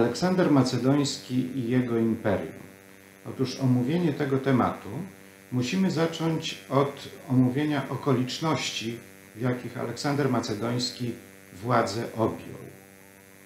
Aleksander 0.00 0.50
Macedoński 0.50 1.34
i 1.34 1.70
jego 1.70 1.98
imperium. 1.98 2.62
Otóż 3.28 3.60
omówienie 3.60 4.12
tego 4.12 4.38
tematu 4.38 4.88
musimy 5.52 5.90
zacząć 5.90 6.58
od 6.70 7.08
omówienia 7.28 7.88
okoliczności, 7.88 8.98
w 9.36 9.40
jakich 9.40 9.78
Aleksander 9.78 10.30
Macedoński 10.30 11.12
władzę 11.62 12.04
objął. 12.16 12.58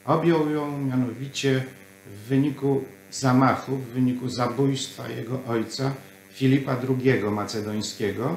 Objął 0.05 0.51
ją 0.51 0.79
mianowicie 0.79 1.65
w 2.07 2.29
wyniku 2.29 2.85
zamachu, 3.11 3.77
w 3.77 3.85
wyniku 3.85 4.29
zabójstwa 4.29 5.09
jego 5.09 5.39
ojca 5.49 5.95
Filipa 6.33 6.77
II 6.89 7.23
Macedońskiego, 7.23 8.37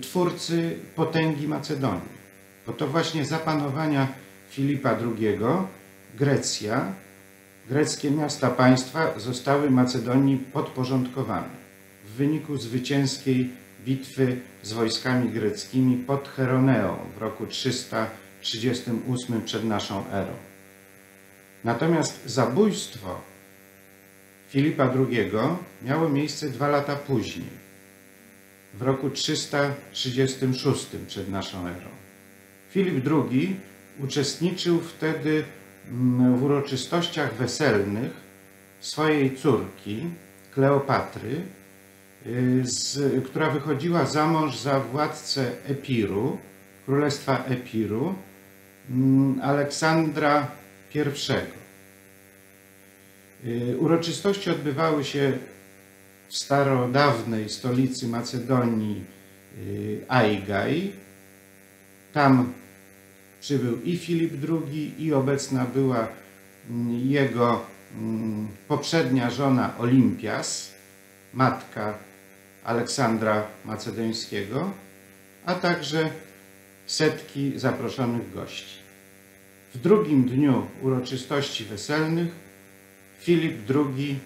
twórcy 0.00 0.78
potęgi 0.94 1.48
Macedonii. 1.48 2.16
Oto 2.66 2.86
właśnie 2.86 3.24
za 3.24 3.38
panowania 3.38 4.08
Filipa 4.50 4.90
II 4.90 5.38
Grecja 6.18 6.92
greckie 7.68 8.10
miasta 8.10 8.50
państwa 8.50 9.18
zostały 9.18 9.70
Macedonii 9.70 10.38
podporządkowane. 10.38 11.66
W 12.04 12.10
wyniku 12.10 12.56
zwycięskiej 12.56 13.50
bitwy 13.84 14.36
z 14.62 14.72
wojskami 14.72 15.28
greckimi 15.30 15.96
pod 15.96 16.28
Cheroneą 16.28 16.96
w 17.18 17.22
roku 17.22 17.46
338 17.46 19.42
przed 19.42 19.64
naszą 19.64 20.04
erą. 20.12 20.32
Natomiast 21.64 22.26
zabójstwo 22.26 23.20
Filipa 24.48 24.84
II 24.84 25.30
miało 25.82 26.08
miejsce 26.08 26.50
dwa 26.50 26.68
lata 26.68 26.96
później, 26.96 27.66
w 28.74 28.82
roku 28.82 29.10
336 29.10 30.86
przed 31.08 31.28
naszą 31.28 31.66
erą. 31.66 31.88
Filip 32.70 33.08
II 33.10 33.56
uczestniczył 34.00 34.80
wtedy 34.80 35.44
w 35.90 36.42
uroczystościach 36.42 37.34
weselnych 37.34 38.10
swojej 38.80 39.36
córki, 39.36 40.02
Kleopatry, 40.54 41.40
z, 42.62 43.24
która 43.26 43.50
wychodziła 43.50 44.06
za 44.06 44.26
mąż 44.26 44.58
za 44.58 44.80
władcę 44.80 45.50
Epiru, 45.68 46.38
królestwa 46.86 47.44
Epiru, 47.44 48.14
Aleksandra 49.42 50.48
I. 50.94 51.00
Uroczystości 53.78 54.50
odbywały 54.50 55.04
się 55.04 55.32
w 56.28 56.36
starodawnej 56.36 57.48
stolicy 57.48 58.08
Macedonii 58.08 59.04
Aigaj. 60.08 60.92
Tam 62.12 62.52
przybył 63.46 63.82
i 63.82 63.96
Filip 63.96 64.32
II, 64.50 64.94
i 64.98 65.12
obecna 65.12 65.64
była 65.64 66.08
jego 67.04 67.66
poprzednia 68.68 69.30
żona 69.30 69.78
Olimpias, 69.78 70.72
matka 71.34 71.94
Aleksandra 72.64 73.46
Macedońskiego, 73.64 74.70
a 75.44 75.54
także 75.54 76.10
setki 76.86 77.58
zaproszonych 77.58 78.34
gości. 78.34 78.78
W 79.74 79.78
drugim 79.78 80.24
dniu 80.24 80.66
uroczystości 80.82 81.64
weselnych 81.64 82.28
Filip 83.20 83.70
II 83.70 84.18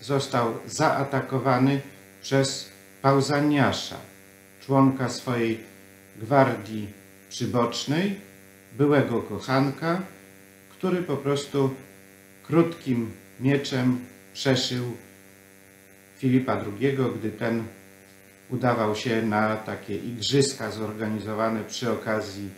został 0.00 0.54
zaatakowany 0.66 1.80
przez 2.22 2.68
Pauzaniasza, 3.02 3.96
członka 4.66 5.08
swojej 5.08 5.60
gwardii 6.16 6.88
przybocznej, 7.28 8.27
byłego 8.78 9.22
kochanka, 9.22 10.02
który 10.70 11.02
po 11.02 11.16
prostu 11.16 11.74
krótkim 12.46 13.10
mieczem 13.40 13.98
przeszył 14.34 14.84
Filipa 16.18 16.52
II, 16.52 16.98
gdy 17.18 17.30
ten 17.30 17.64
udawał 18.50 18.96
się 18.96 19.22
na 19.22 19.56
takie 19.56 19.96
igrzyska 19.96 20.70
zorganizowane 20.70 21.64
przy 21.64 21.92
okazji 21.92 22.48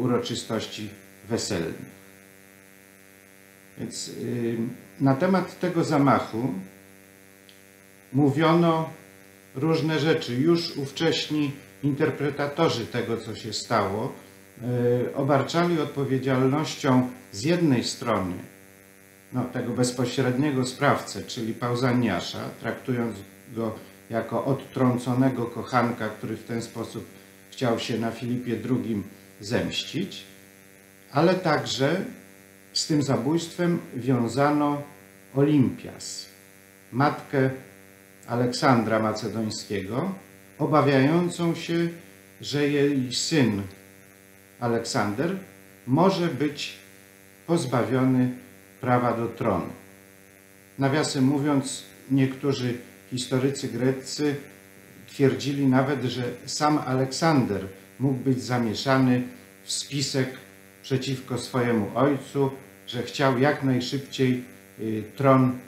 uroczystości 0.00 0.88
weselnych. 1.28 2.00
Więc 3.78 4.10
na 5.00 5.14
temat 5.14 5.60
tego 5.60 5.84
zamachu 5.84 6.54
mówiono 8.12 8.90
różne 9.54 9.98
rzeczy. 9.98 10.34
Już 10.34 10.76
ówcześni 10.76 11.52
interpretatorzy 11.82 12.86
tego, 12.86 13.16
co 13.16 13.36
się 13.36 13.52
stało, 13.52 14.12
obarczali 15.14 15.80
odpowiedzialnością 15.80 17.08
z 17.32 17.44
jednej 17.44 17.84
strony 17.84 18.34
no, 19.32 19.44
tego 19.44 19.72
bezpośredniego 19.72 20.66
sprawcę, 20.66 21.22
czyli 21.22 21.54
Pauzaniasza, 21.54 22.38
traktując 22.60 23.16
go 23.56 23.74
jako 24.10 24.44
odtrąconego 24.44 25.46
kochanka, 25.46 26.08
który 26.08 26.36
w 26.36 26.44
ten 26.44 26.62
sposób 26.62 27.06
chciał 27.50 27.78
się 27.78 27.98
na 27.98 28.10
Filipie 28.10 28.56
II 28.70 29.02
zemścić, 29.40 30.24
ale 31.12 31.34
także 31.34 32.04
z 32.72 32.86
tym 32.86 33.02
zabójstwem 33.02 33.78
wiązano 33.96 34.82
Olimpias, 35.34 36.26
matkę 36.92 37.50
Aleksandra 38.26 38.98
Macedońskiego, 38.98 40.12
obawiającą 40.58 41.54
się, 41.54 41.88
że 42.40 42.68
jej 42.68 43.14
syn 43.14 43.62
Aleksander 44.60 45.36
może 45.86 46.26
być 46.26 46.78
pozbawiony 47.46 48.30
prawa 48.80 49.16
do 49.16 49.26
tronu. 49.26 49.72
Nawiasem 50.78 51.24
mówiąc, 51.24 51.82
niektórzy 52.10 52.74
historycy 53.10 53.68
greccy 53.68 54.36
twierdzili 55.08 55.66
nawet, 55.66 56.04
że 56.04 56.22
sam 56.46 56.78
Aleksander 56.78 57.66
mógł 57.98 58.18
być 58.18 58.42
zamieszany 58.42 59.22
w 59.64 59.72
spisek 59.72 60.28
przeciwko 60.82 61.38
swojemu 61.38 61.90
ojcu, 61.94 62.50
że 62.86 63.02
chciał 63.02 63.38
jak 63.38 63.62
najszybciej 63.62 64.44
tron 65.16 65.58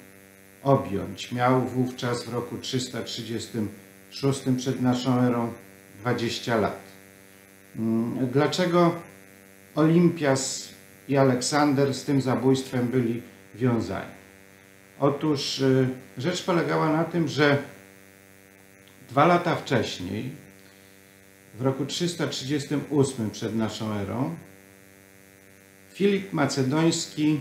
objąć. 0.63 1.33
Miał 1.33 1.61
wówczas 1.61 2.25
w 2.25 2.33
roku 2.33 2.59
336 2.59 4.41
przed 4.59 4.83
naszą 4.83 5.21
erą 5.21 5.53
20 6.01 6.57
lat. 6.57 6.92
Dlaczego 8.33 8.95
Olimpias 9.75 10.69
i 11.09 11.17
Aleksander 11.17 11.95
z 11.95 12.05
tym 12.05 12.21
zabójstwem 12.21 12.89
byli 12.89 13.23
wiązani? 13.55 14.13
Otóż 15.01 15.63
rzecz 16.19 16.45
polegała 16.45 16.93
na 16.93 17.05
tym, 17.05 17.29
że 17.29 17.59
dwa 19.11 19.27
lata 19.27 19.57
wcześniej 19.57 20.31
w 21.59 21.63
roku 21.63 21.87
338 21.87 23.31
przed 23.31 23.57
naszą 23.57 23.93
erą 23.93 24.35
Filip 25.93 26.33
Macedoński 26.33 27.41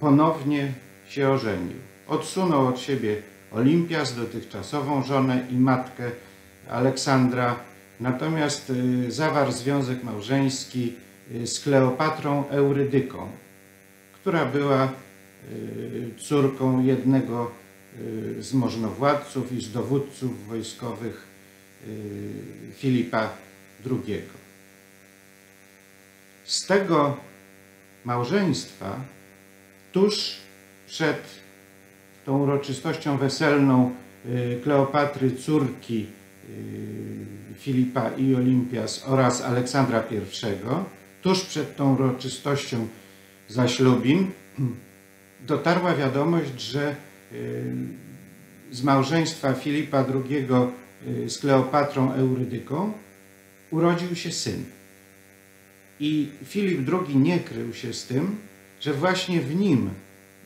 ponownie 0.00 0.72
się 1.08 1.28
ożenił. 1.28 1.76
Odsunął 2.08 2.66
od 2.66 2.80
siebie 2.80 3.22
Olimpias, 3.52 4.16
dotychczasową 4.16 5.02
żonę 5.02 5.46
i 5.50 5.54
matkę 5.54 6.10
Aleksandra, 6.70 7.56
natomiast 8.00 8.70
y, 8.70 9.12
zawarł 9.12 9.52
związek 9.52 10.04
małżeński 10.04 10.94
y, 11.34 11.46
z 11.46 11.60
Kleopatrą 11.60 12.48
Eurydyką, 12.48 13.28
która 14.12 14.46
była 14.46 14.92
y, 15.52 16.10
córką 16.18 16.84
jednego 16.84 17.50
z 18.38 18.54
możnowładców 18.54 19.52
i 19.52 19.62
z 19.62 19.72
dowódców 19.72 20.46
wojskowych 20.46 21.26
Filipa 22.74 23.28
II. 23.90 24.22
Z 26.44 26.66
tego 26.66 27.16
małżeństwa 28.04 29.00
tuż 29.92 30.36
przed 30.86 31.22
tą 32.26 32.38
uroczystością 32.42 33.16
weselną 33.16 33.94
Kleopatry, 34.62 35.36
córki 35.36 36.06
Filipa 37.60 38.10
i 38.10 38.34
Olimpias 38.34 39.04
oraz 39.06 39.42
Aleksandra 39.42 40.02
I, 40.10 40.20
tuż 41.22 41.40
przed 41.40 41.76
tą 41.76 41.94
uroczystością 41.94 42.88
zaślubin 43.48 44.30
dotarła 45.46 45.94
wiadomość, 45.94 46.60
że 46.60 46.96
y, 47.32 47.74
z 48.70 48.82
małżeństwa 48.82 49.54
Filipa 49.54 50.04
II 50.04 50.46
z 51.26 51.38
Kleopatrą 51.38 52.12
Eurydyką 52.12 52.92
urodził 53.70 54.16
się 54.16 54.32
syn. 54.32 54.64
I 56.00 56.28
Filip 56.44 56.90
II 56.92 57.16
nie 57.16 57.40
krył 57.40 57.74
się 57.74 57.92
z 57.92 58.06
tym, 58.06 58.36
że 58.80 58.92
właśnie 58.92 59.40
w 59.40 59.54
nim 59.54 59.90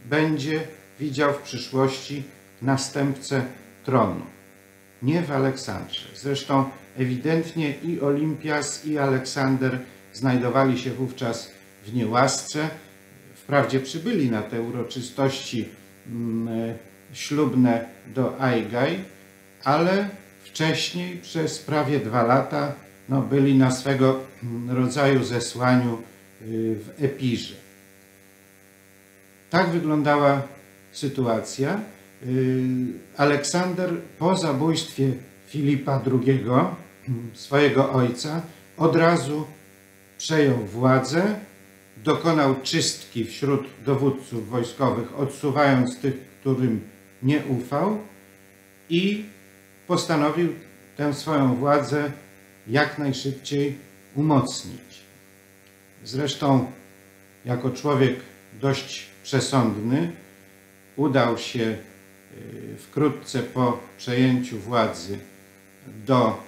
będzie 0.04 0.60
widział 1.00 1.32
w 1.32 1.42
przyszłości 1.42 2.22
następcę 2.62 3.44
tronu. 3.84 4.33
Nie 5.02 5.22
w 5.22 5.30
Aleksandrze. 5.30 6.08
Zresztą 6.16 6.70
ewidentnie 6.96 7.74
i 7.82 8.00
Olimpias, 8.00 8.86
i 8.86 8.98
Aleksander 8.98 9.78
znajdowali 10.12 10.78
się 10.78 10.90
wówczas 10.90 11.50
w 11.86 11.94
niełasce. 11.94 12.68
Wprawdzie 13.34 13.80
przybyli 13.80 14.30
na 14.30 14.42
te 14.42 14.62
uroczystości 14.62 15.68
mm, 16.06 16.74
ślubne 17.12 17.84
do 18.14 18.40
Aigaj, 18.40 19.04
ale 19.64 20.08
wcześniej 20.44 21.16
przez 21.16 21.58
prawie 21.58 22.00
dwa 22.00 22.22
lata 22.22 22.72
no, 23.08 23.20
byli 23.20 23.58
na 23.58 23.70
swego 23.70 24.20
rodzaju 24.68 25.24
zesłaniu 25.24 25.98
y, 26.42 26.74
w 26.74 27.04
Epirze. 27.04 27.54
Tak 29.50 29.68
wyglądała 29.70 30.42
sytuacja. 30.92 31.80
Y, 32.26 32.92
Aleksander 33.16 33.90
po 34.18 34.36
zabójstwie 34.36 35.12
Filipa 35.46 36.02
II, 36.06 36.44
swojego 37.34 37.92
ojca, 37.92 38.42
od 38.76 38.96
razu 38.96 39.46
przejął 40.18 40.58
władzę, 40.58 41.34
dokonał 42.04 42.54
czystki 42.62 43.24
wśród 43.24 43.66
dowódców 43.86 44.48
wojskowych, 44.48 45.18
odsuwając 45.18 45.98
tych, 45.98 46.14
którym 46.40 46.80
nie 47.22 47.42
ufał 47.46 47.98
i 48.88 49.24
postanowił 49.86 50.48
tę 50.96 51.14
swoją 51.14 51.54
władzę 51.54 52.12
jak 52.68 52.98
najszybciej 52.98 53.78
umocnić. 54.14 55.04
Zresztą, 56.04 56.72
jako 57.44 57.70
człowiek 57.70 58.14
dość 58.60 59.06
przesądny, 59.22 60.12
udał 60.96 61.38
się 61.38 61.76
wkrótce 62.78 63.42
po 63.42 63.80
przejęciu 63.98 64.58
władzy 64.58 65.18
do 66.06 66.42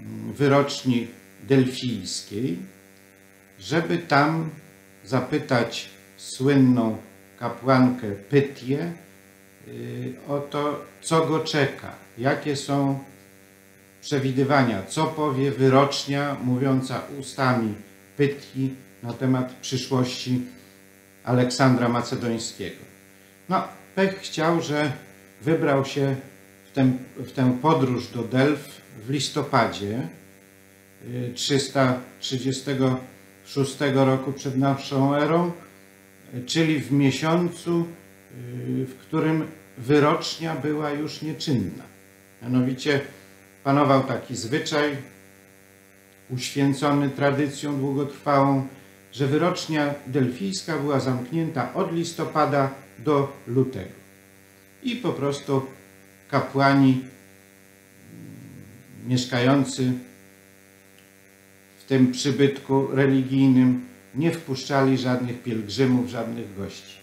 mm, 0.00 0.32
wyroczni 0.32 1.08
delfijskiej, 1.42 2.58
żeby 3.58 3.98
tam 3.98 4.50
zapytać 5.04 5.90
słynną 6.16 6.96
kapłankę 7.38 8.10
Pytię 8.10 8.92
y, 9.68 10.14
o 10.28 10.38
to, 10.38 10.84
co 11.00 11.26
go 11.26 11.40
czeka, 11.40 11.92
jakie 12.18 12.56
są 12.56 12.98
przewidywania, 14.00 14.82
co 14.82 15.06
powie 15.06 15.50
wyrocznia 15.50 16.36
mówiąca 16.44 17.02
ustami 17.20 17.74
Pytki 18.16 18.70
na 19.02 19.12
temat 19.12 19.52
przyszłości 19.52 20.42
Aleksandra 21.24 21.88
Macedońskiego. 21.88 22.76
No, 23.48 23.68
Pech 23.94 24.18
chciał, 24.18 24.62
że 24.62 24.92
wybrał 25.42 25.84
się 25.84 26.16
w 26.70 26.74
tę, 26.74 26.92
w 27.16 27.32
tę 27.32 27.58
podróż 27.62 28.08
do 28.08 28.22
Delf 28.22 28.80
w 29.06 29.10
listopadzie 29.10 30.08
336 31.34 33.82
y, 33.82 33.92
roku 33.92 34.32
przed 34.32 34.56
naszą 34.56 35.14
erą, 35.14 35.52
czyli 36.46 36.80
w 36.80 36.92
miesiącu, 36.92 37.80
y, 37.80 37.84
w 38.86 38.94
którym 38.94 39.46
wyrocznia 39.78 40.56
była 40.56 40.90
już 40.90 41.22
nieczynna. 41.22 41.84
Mianowicie 42.42 43.00
panował 43.64 44.02
taki 44.02 44.36
zwyczaj, 44.36 44.96
uświęcony 46.30 47.10
tradycją 47.10 47.78
długotrwałą, 47.78 48.66
że 49.12 49.26
wyrocznia 49.26 49.94
delfijska 50.06 50.78
była 50.78 51.00
zamknięta 51.00 51.74
od 51.74 51.92
listopada 51.92 52.70
do 52.98 53.32
lutego. 53.46 53.97
I 54.82 54.96
po 54.96 55.12
prostu 55.12 55.66
kapłani 56.30 57.04
mieszkający 59.06 59.92
w 61.78 61.84
tym 61.84 62.12
przybytku 62.12 62.88
religijnym 62.92 63.86
nie 64.14 64.32
wpuszczali 64.32 64.98
żadnych 64.98 65.42
pielgrzymów, 65.42 66.08
żadnych 66.08 66.56
gości. 66.56 66.98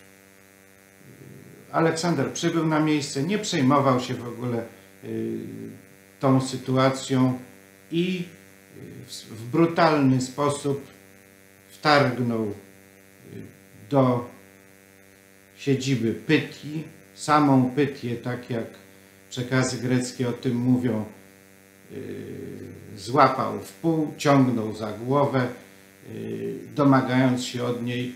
Aleksander 1.72 2.32
przybył 2.34 2.66
na 2.66 2.80
miejsce, 2.80 3.24
nie 3.24 3.38
przejmował 3.38 4.00
się 4.00 4.14
w 4.14 4.28
ogóle 4.28 4.64
y, 5.04 5.40
tą 6.20 6.42
sytuacją 6.42 7.40
i 7.92 8.24
y, 9.32 9.36
w 9.36 9.50
brutalny 9.52 10.22
sposób 10.22 10.88
wtargnął 11.70 12.44
y, 12.44 12.54
do 13.90 14.30
siedziby 15.58 16.14
Pytki, 16.14 16.84
samą 17.26 17.72
Pytię, 17.76 18.16
tak 18.16 18.50
jak 18.50 18.66
przekazy 19.30 19.78
greckie 19.78 20.30
o 20.30 20.32
tym 20.32 20.56
mówią, 20.56 21.06
yy, 21.92 21.98
złapał 22.98 23.60
w 23.60 23.74
pół, 23.74 24.14
ciągnął 24.18 24.76
za 24.76 24.92
głowę, 24.92 25.48
yy, 26.14 26.54
domagając 26.76 27.44
się 27.44 27.64
od 27.64 27.84
niej 27.84 28.16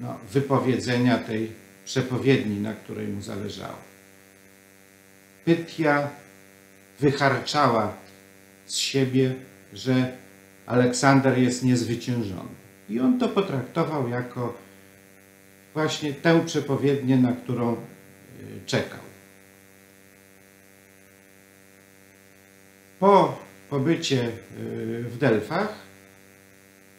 no, 0.00 0.18
wypowiedzenia 0.32 1.18
tej 1.18 1.52
przepowiedni, 1.84 2.60
na 2.60 2.72
której 2.72 3.08
mu 3.08 3.22
zależało. 3.22 3.78
Pytia 5.44 6.08
wycharczała 7.00 7.92
z 8.66 8.76
siebie, 8.76 9.34
że 9.72 10.12
Aleksander 10.66 11.38
jest 11.38 11.62
niezwyciężony. 11.62 12.56
I 12.88 13.00
on 13.00 13.18
to 13.18 13.28
potraktował 13.28 14.08
jako 14.08 14.65
właśnie 15.76 16.14
tę 16.14 16.44
przepowiednię, 16.46 17.16
na 17.16 17.32
którą 17.32 17.72
e, 17.72 17.76
czekał. 18.66 19.00
Po 23.00 23.38
pobycie 23.70 24.24
e, 24.24 24.30
w 25.02 25.18
Delfach 25.18 25.74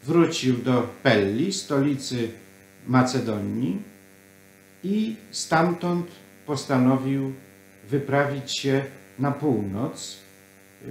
wrócił 0.04 0.58
do 0.58 0.88
Pelli, 1.04 1.54
stolicy 1.54 2.32
Macedonii 2.88 3.82
i 4.84 5.16
stamtąd 5.32 6.08
postanowił 6.46 7.34
wyprawić 7.90 8.60
się 8.60 8.84
na 9.20 9.32
północ 9.32 10.18
e, 10.18 10.86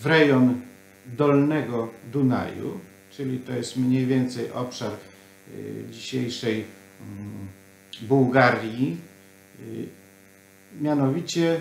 w 0.00 0.06
rejon 0.06 0.60
Dolnego 1.06 1.88
Dunaju, 2.12 2.80
czyli 3.10 3.38
to 3.38 3.52
jest 3.52 3.76
mniej 3.76 4.06
więcej 4.06 4.52
obszar 4.52 4.92
dzisiejszej 5.90 6.64
mm, 7.00 7.48
Bułgarii. 8.02 8.96
Y, 9.60 9.88
mianowicie 10.80 11.60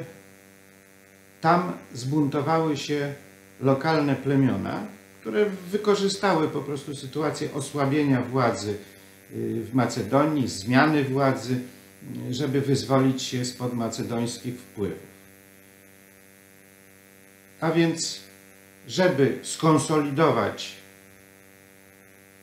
tam 1.41 1.73
zbuntowały 1.93 2.77
się 2.77 3.13
lokalne 3.61 4.15
plemiona, 4.15 4.85
które 5.21 5.45
wykorzystały 5.71 6.47
po 6.47 6.61
prostu 6.61 6.95
sytuację 6.95 7.53
osłabienia 7.53 8.21
władzy 8.21 8.77
y, 9.33 9.61
w 9.63 9.73
Macedonii, 9.73 10.47
zmiany 10.47 11.03
władzy, 11.03 11.59
żeby 12.31 12.61
wyzwolić 12.61 13.21
się 13.21 13.45
spod 13.45 13.73
macedońskich 13.73 14.59
wpływów. 14.59 15.07
A 17.61 17.71
więc, 17.71 18.19
żeby 18.87 19.39
skonsolidować 19.43 20.75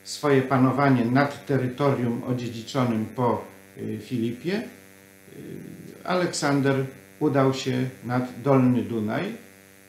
swoje 0.05 0.43
panowanie 0.43 1.05
nad 1.05 1.47
terytorium 1.47 2.23
odziedziczonym 2.25 3.07
po 3.17 3.45
y, 3.79 3.99
Filipie, 4.03 4.63
y, 4.63 6.05
Aleksander 6.05 6.85
udał 7.21 7.55
się 7.55 7.89
nad 8.05 8.43
Dolny 8.43 8.83
Dunaj. 8.83 9.33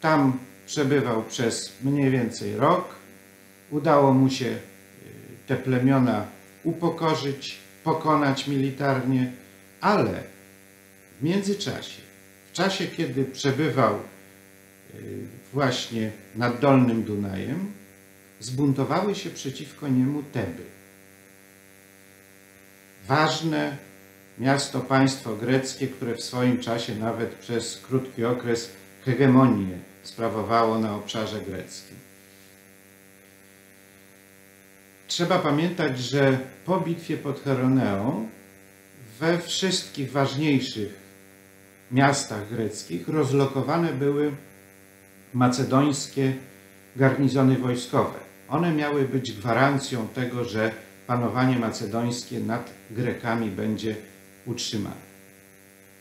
Tam 0.01 0.37
przebywał 0.65 1.23
przez 1.23 1.73
mniej 1.83 2.11
więcej 2.11 2.57
rok. 2.57 2.95
Udało 3.71 4.13
mu 4.13 4.29
się 4.29 4.45
y, 4.45 4.57
te 5.47 5.55
plemiona 5.55 6.25
upokorzyć, 6.63 7.57
pokonać 7.83 8.47
militarnie, 8.47 9.31
ale 9.81 10.23
w 11.19 11.23
międzyczasie, 11.23 12.01
w 12.49 12.51
czasie 12.51 12.87
kiedy 12.87 13.25
przebywał 13.25 13.99
właśnie 15.53 16.11
nad 16.35 16.59
Dolnym 16.59 17.03
Dunajem, 17.03 17.71
zbuntowały 18.39 19.15
się 19.15 19.29
przeciwko 19.29 19.87
niemu 19.87 20.23
Teby. 20.23 20.63
Ważne 23.07 23.77
miasto, 24.39 24.79
państwo 24.79 25.35
greckie, 25.35 25.87
które 25.87 26.15
w 26.15 26.23
swoim 26.23 26.57
czasie 26.57 26.95
nawet 26.95 27.35
przez 27.35 27.81
krótki 27.81 28.25
okres 28.25 28.71
hegemonię 29.05 29.77
sprawowało 30.03 30.79
na 30.79 30.95
obszarze 30.95 31.41
greckim. 31.41 31.97
Trzeba 35.07 35.39
pamiętać, 35.39 35.99
że 35.99 36.39
po 36.65 36.79
bitwie 36.79 37.17
pod 37.17 37.43
Heroneą 37.43 38.29
we 39.19 39.41
wszystkich 39.41 40.11
ważniejszych 40.11 41.05
miastach 41.91 42.49
greckich 42.49 43.07
rozlokowane 43.07 43.93
były 43.93 44.31
macedońskie 45.33 46.33
garnizony 46.95 47.57
wojskowe. 47.57 48.24
One 48.49 48.71
miały 48.71 49.07
być 49.07 49.31
gwarancją 49.31 50.07
tego, 50.07 50.43
że 50.43 50.71
panowanie 51.07 51.59
macedońskie 51.59 52.39
nad 52.39 52.73
Grekami 52.91 53.51
będzie 53.51 53.95
utrzymane. 54.45 55.05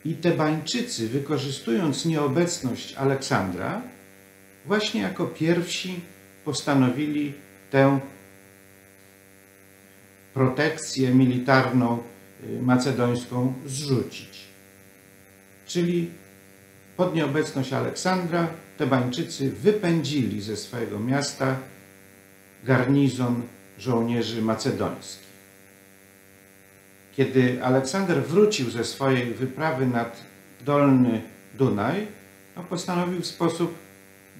I 0.04 0.14
Tebańczycy, 0.14 1.08
wykorzystując 1.08 2.04
nieobecność 2.04 2.94
Aleksandra, 2.94 3.82
właśnie 4.66 5.00
jako 5.00 5.26
pierwsi 5.26 6.00
postanowili 6.44 7.32
tę 7.70 8.00
protekcję 10.34 11.14
militarną 11.14 11.98
y, 12.44 12.62
macedońską 12.62 13.54
zrzucić. 13.66 14.44
Czyli 15.66 16.10
pod 16.96 17.14
nieobecność 17.14 17.72
Aleksandra 17.72 18.46
Tebańczycy 18.78 19.50
wypędzili 19.50 20.42
ze 20.42 20.56
swojego 20.56 21.00
miasta 21.00 21.56
garnizon 22.64 23.42
żołnierzy 23.78 24.42
macedońskich. 24.42 25.24
Kiedy 27.16 27.64
Aleksander 27.64 28.22
wrócił 28.22 28.70
ze 28.70 28.84
swojej 28.84 29.34
wyprawy 29.34 29.86
nad 29.86 30.22
Dolny 30.64 31.22
Dunaj, 31.54 32.06
no 32.56 32.62
postanowił 32.62 33.20
w 33.20 33.26
sposób 33.26 33.74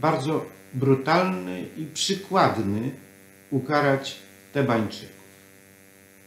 bardzo 0.00 0.46
brutalny 0.74 1.64
i 1.76 1.86
przykładny 1.86 2.90
ukarać 3.50 4.18
Tebańczyków. 4.52 5.24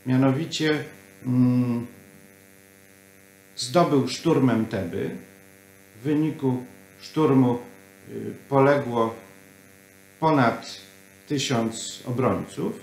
Mianowicie 0.06 0.84
mm, 1.26 1.88
zdobył 3.56 4.08
szturmem 4.08 4.66
Teby. 4.66 5.10
W 6.00 6.04
wyniku 6.04 6.64
szturmu 7.02 7.60
y, 8.10 8.34
poległo 8.50 9.16
ponad 10.20 10.87
tysiąc 11.28 12.04
obrońców. 12.06 12.80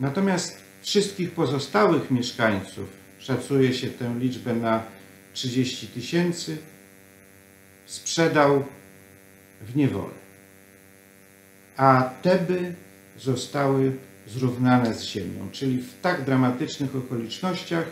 Natomiast 0.00 0.58
wszystkich 0.82 1.30
pozostałych 1.30 2.10
mieszkańców, 2.10 2.88
szacuje 3.18 3.74
się 3.74 3.90
tę 3.90 4.14
liczbę 4.18 4.54
na 4.54 4.82
30 5.32 5.86
tysięcy, 5.86 6.56
sprzedał 7.86 8.64
w 9.62 9.76
niewolę. 9.76 10.14
A 11.76 12.10
Teby 12.22 12.74
zostały 13.18 13.92
zrównane 14.26 14.94
z 14.94 15.02
ziemią, 15.02 15.48
czyli 15.52 15.78
w 15.78 16.00
tak 16.02 16.24
dramatycznych 16.24 16.96
okolicznościach 16.96 17.84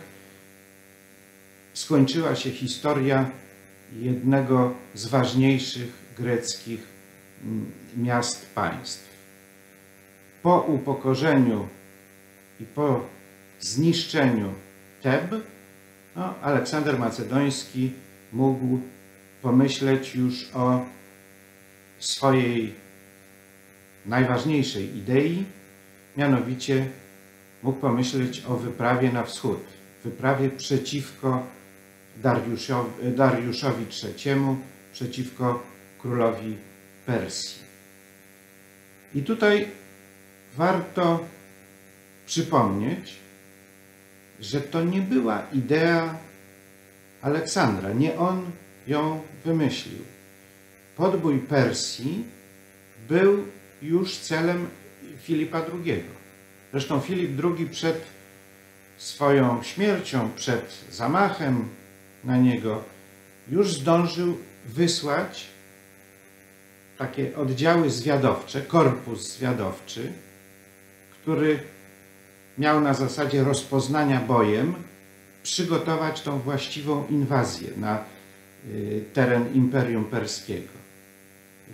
skończyła 1.73 2.35
się 2.35 2.51
historia 2.51 3.31
jednego 3.99 4.73
z 4.93 5.05
ważniejszych 5.05 5.89
greckich 6.17 6.79
mm, 7.43 7.71
miast 7.97 8.45
państw. 8.55 9.14
Po 10.45 10.61
upokorzeniu 10.61 11.67
i 12.59 12.65
po 12.65 13.05
zniszczeniu 13.59 14.53
Teb, 15.01 15.35
no, 16.15 16.33
Aleksander 16.41 16.99
Macedoński 16.99 17.91
mógł 18.33 18.79
pomyśleć 19.41 20.15
już 20.15 20.49
o 20.53 20.85
swojej 21.99 22.73
najważniejszej 24.05 24.97
idei, 24.97 25.45
mianowicie 26.17 26.87
mógł 27.63 27.79
pomyśleć 27.79 28.43
o 28.47 28.55
wyprawie 28.57 29.11
na 29.11 29.23
wschód, 29.23 29.63
wyprawie 30.03 30.49
przeciwko 30.49 31.43
Dariuszowi, 32.23 32.89
Dariuszowi 33.15 33.85
III, 34.03 34.35
przeciwko 34.93 35.63
królowi 36.01 36.57
Persji. 37.05 37.61
I 39.15 39.23
tutaj 39.23 39.84
warto 40.57 41.25
przypomnieć, 42.25 43.15
że 44.39 44.61
to 44.61 44.83
nie 44.83 45.01
była 45.01 45.43
idea 45.53 46.17
Aleksandra, 47.21 47.93
nie 47.93 48.17
on 48.17 48.51
ją 48.87 49.21
wymyślił. 49.45 49.99
Podbój 50.97 51.39
Persji 51.39 52.23
był 53.09 53.45
już 53.81 54.17
celem 54.17 54.67
Filipa 55.21 55.57
II. 55.59 56.03
Zresztą 56.71 56.99
Filip 56.99 57.41
II 57.43 57.69
przed 57.69 58.01
swoją 58.97 59.63
śmiercią, 59.63 60.29
przed 60.35 60.85
zamachem 60.91 61.69
na 62.23 62.37
niego, 62.37 62.83
już 63.51 63.73
zdążył 63.73 64.37
wysłać 64.65 65.47
takie 66.97 67.37
oddziały 67.37 67.89
zwiadowcze, 67.89 68.61
korpus 68.61 69.33
zwiadowczy, 69.33 70.11
który 71.25 71.59
miał 72.57 72.81
na 72.81 72.93
zasadzie 72.93 73.43
rozpoznania 73.43 74.19
bojem 74.21 74.75
przygotować 75.43 76.21
tą 76.21 76.39
właściwą 76.39 77.07
inwazję 77.07 77.67
na 77.77 78.03
y, 78.69 79.03
teren 79.13 79.53
Imperium 79.53 80.05
Perskiego. 80.05 80.73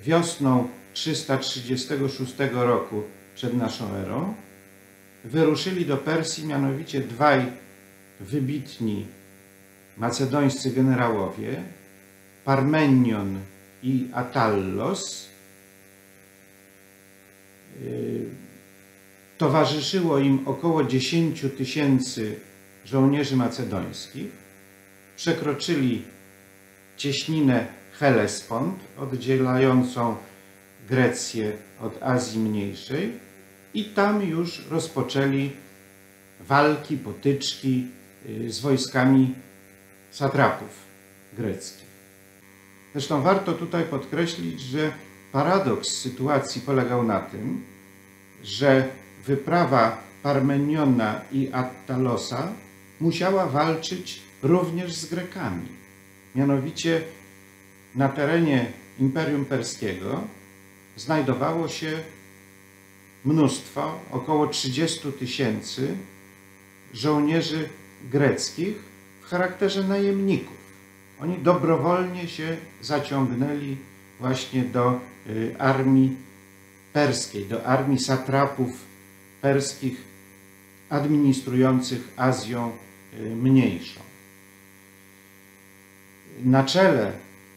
Wiosną 0.03 0.67
336 0.93 2.35
roku 2.51 3.03
przed 3.35 3.53
naszą 3.53 3.95
erą 3.95 4.33
wyruszyli 5.25 5.85
do 5.85 5.97
Persji 5.97 6.47
mianowicie 6.47 6.99
dwaj 6.99 7.45
wybitni 8.19 9.05
macedońscy 9.97 10.71
generałowie, 10.71 11.63
Parmenion 12.45 13.39
i 13.83 14.07
Atallos. 14.13 15.29
Towarzyszyło 19.41 20.19
im 20.19 20.47
około 20.47 20.83
10 20.83 21.45
tysięcy 21.57 22.39
żołnierzy 22.85 23.35
macedońskich. 23.35 24.31
Przekroczyli 25.15 26.03
cieśninę 26.97 27.67
Hellespont, 27.99 28.79
oddzielającą 28.97 30.15
Grecję 30.89 31.51
od 31.79 32.03
Azji 32.03 32.39
Mniejszej 32.39 33.13
i 33.73 33.85
tam 33.85 34.23
już 34.23 34.65
rozpoczęli 34.69 35.51
walki, 36.39 36.97
potyczki 36.97 37.87
y, 38.29 38.51
z 38.51 38.59
wojskami 38.59 39.35
satrapów 40.11 40.69
greckich. 41.33 41.87
Zresztą 42.93 43.21
warto 43.21 43.53
tutaj 43.53 43.83
podkreślić, 43.83 44.61
że 44.61 44.91
paradoks 45.31 45.87
sytuacji 45.87 46.61
polegał 46.61 47.03
na 47.03 47.19
tym, 47.19 47.63
że 48.43 49.00
wyprawa 49.25 49.97
Parmeniona 50.23 51.21
i 51.31 51.49
Attalosa 51.53 52.53
musiała 52.99 53.45
walczyć 53.45 54.21
również 54.43 54.93
z 54.93 55.05
Grekami. 55.05 55.67
Mianowicie 56.35 57.01
na 57.95 58.09
terenie 58.09 58.71
Imperium 58.99 59.45
Perskiego 59.45 60.21
znajdowało 60.97 61.67
się 61.67 61.99
mnóstwo, 63.25 63.99
około 64.11 64.47
30 64.47 65.11
tysięcy 65.11 65.97
żołnierzy 66.93 67.69
greckich 68.11 68.75
w 69.21 69.25
charakterze 69.25 69.83
najemników. 69.83 70.57
Oni 71.21 71.37
dobrowolnie 71.37 72.27
się 72.27 72.57
zaciągnęli 72.81 73.77
właśnie 74.19 74.63
do 74.63 74.99
y, 75.27 75.55
armii 75.59 76.17
perskiej, 76.93 77.45
do 77.45 77.65
armii 77.65 77.99
satrapów 77.99 78.90
perskich 79.41 80.01
administrujących 80.89 82.13
Azją 82.17 82.71
y, 83.13 83.35
Mniejszą. 83.35 84.01
Na 86.43 86.63
czele 86.63 87.11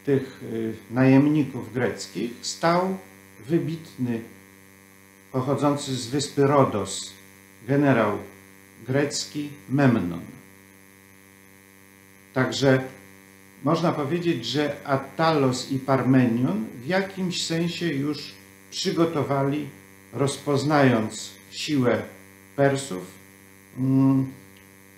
tych 0.05 0.43
y, 0.43 0.73
najemników 0.91 1.73
greckich 1.73 2.31
stał 2.41 2.97
wybitny, 3.47 4.21
pochodzący 5.31 5.95
z 5.95 6.07
wyspy 6.07 6.47
Rodos, 6.47 7.13
generał 7.67 8.17
grecki 8.87 9.49
Memnon. 9.69 10.21
Także 12.33 12.83
można 13.63 13.91
powiedzieć, 13.91 14.45
że 14.45 14.75
Attalos 14.85 15.71
i 15.71 15.79
Parmenion 15.79 16.65
w 16.83 16.87
jakimś 16.87 17.45
sensie 17.45 17.87
już 17.87 18.33
przygotowali, 18.71 19.69
rozpoznając 20.13 21.34
siłę 21.55 22.01
Persów, 22.55 23.03
mm, 23.77 24.33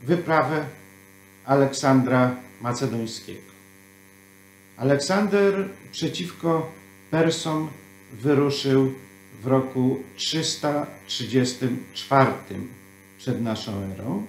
wyprawę 0.03 0.65
Aleksandra 1.45 2.35
Macedońskiego. 2.61 3.41
Aleksander 4.77 5.69
przeciwko 5.91 6.71
Persom 7.11 7.69
wyruszył 8.13 8.93
w 9.41 9.47
roku 9.47 9.99
334 10.15 12.31
przed 13.17 13.41
naszą 13.41 13.71
erą. 13.93 14.25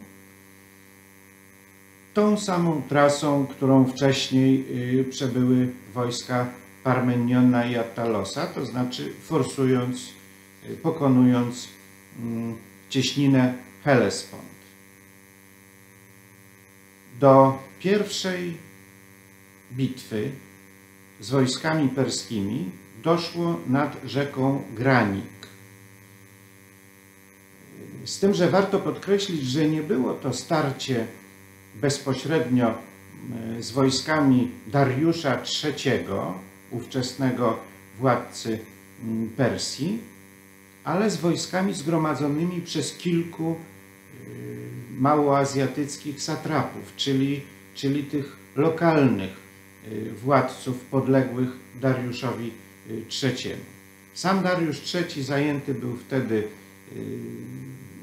Tą 2.15 2.39
samą 2.39 2.83
trasą, 2.89 3.47
którą 3.47 3.85
wcześniej 3.85 4.65
y, 5.01 5.05
przebyły 5.05 5.69
wojska 5.95 6.47
Parmeniona 6.85 7.67
i 7.67 7.77
Attalosa, 7.77 8.47
to 8.47 8.67
znaczy 8.67 9.13
forsując, 9.23 10.09
y, 10.71 10.77
pokonując 10.77 11.78
cieśninę 12.91 13.55
Hellespont. 13.85 14.43
Do 17.21 17.59
pierwszej 17.81 18.57
bitwy 19.73 20.31
z 21.21 21.31
wojskami 21.31 21.89
perskimi 21.89 22.71
doszło 23.03 23.61
nad 23.67 23.97
rzeką 24.05 24.63
Granik. 24.75 25.39
Z 28.05 28.19
tym, 28.19 28.35
że 28.35 28.51
warto 28.51 28.79
podkreślić, 28.79 29.43
że 29.43 29.69
nie 29.69 29.83
było 29.83 30.15
to 30.15 30.33
starcie 30.33 31.07
bezpośrednio 31.75 32.69
e, 32.69 33.63
z 33.63 33.71
wojskami 33.71 34.51
Dariusza 34.67 35.43
III, 35.65 36.05
ówczesnego 36.71 37.59
władcy 37.99 38.59
mm, 39.05 39.29
Persji, 39.29 39.99
ale 40.89 41.11
z 41.11 41.17
wojskami 41.17 41.75
zgromadzonymi 41.75 42.61
przez 42.61 42.97
kilku 42.97 43.57
e, 43.57 44.27
małoazjatyckich 45.01 46.23
satrapów, 46.23 46.93
czyli, 46.97 47.41
czyli 47.75 48.05
tych 48.05 48.37
lokalnych 48.57 49.31
e, 49.31 50.11
władców 50.11 50.81
podległych 50.81 51.49
Dariuszowi 51.81 52.53
III. 53.23 53.53
Sam 54.15 54.43
Dariusz 54.43 54.95
III 54.95 55.23
zajęty 55.23 55.75
był 55.75 55.97
wtedy 55.97 56.49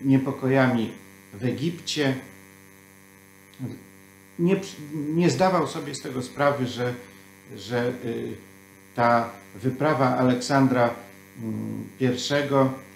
niepokojami 0.04 0.92
w 1.34 1.46
Egipcie. 1.46 2.16
Nie, 4.40 4.62
nie 4.94 5.30
zdawał 5.30 5.68
sobie 5.68 5.96
z 5.96 6.02
tego 6.02 6.22
sprawy, 6.22 6.68
że, 6.68 6.94
że 7.56 7.94
ta 8.96 9.30
wyprawa 9.56 10.18
Aleksandra 10.18 10.96
I, 12.00 12.10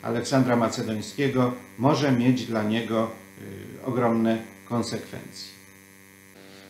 Aleksandra 0.02 0.56
Macedońskiego, 0.56 1.54
może 1.78 2.12
mieć 2.12 2.46
dla 2.46 2.64
niego 2.64 3.12
ogromne 3.86 4.38
konsekwencje. 4.70 5.52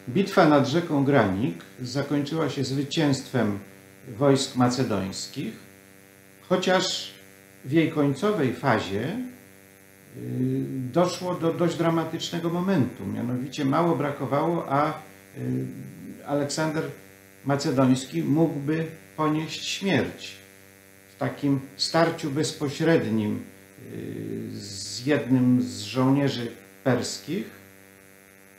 Bitwa 0.10 0.49
nad 0.49 0.67
rzeką 0.67 1.03
Granik 1.03 1.55
zakończyła 1.82 2.49
się 2.49 2.63
zwycięstwem 2.63 3.60
wojsk 4.17 4.55
macedońskich, 4.55 5.53
chociaż 6.49 7.13
w 7.65 7.71
jej 7.71 7.91
końcowej 7.91 8.53
fazie 8.53 9.17
doszło 10.93 11.36
do 11.36 11.53
dość 11.53 11.77
dramatycznego 11.77 12.49
momentu. 12.49 13.05
Mianowicie 13.05 13.65
mało 13.65 13.95
brakowało, 13.95 14.65
a 14.69 14.93
Aleksander 16.27 16.84
Macedoński 17.45 18.23
mógłby 18.23 18.86
ponieść 19.17 19.67
śmierć 19.67 20.36
takim 21.19 21.60
starciu 21.77 22.32
bezpośrednim 22.32 23.43
z 24.51 25.05
jednym 25.05 25.62
z 25.62 25.82
żołnierzy 25.82 26.51
perskich. 26.84 27.45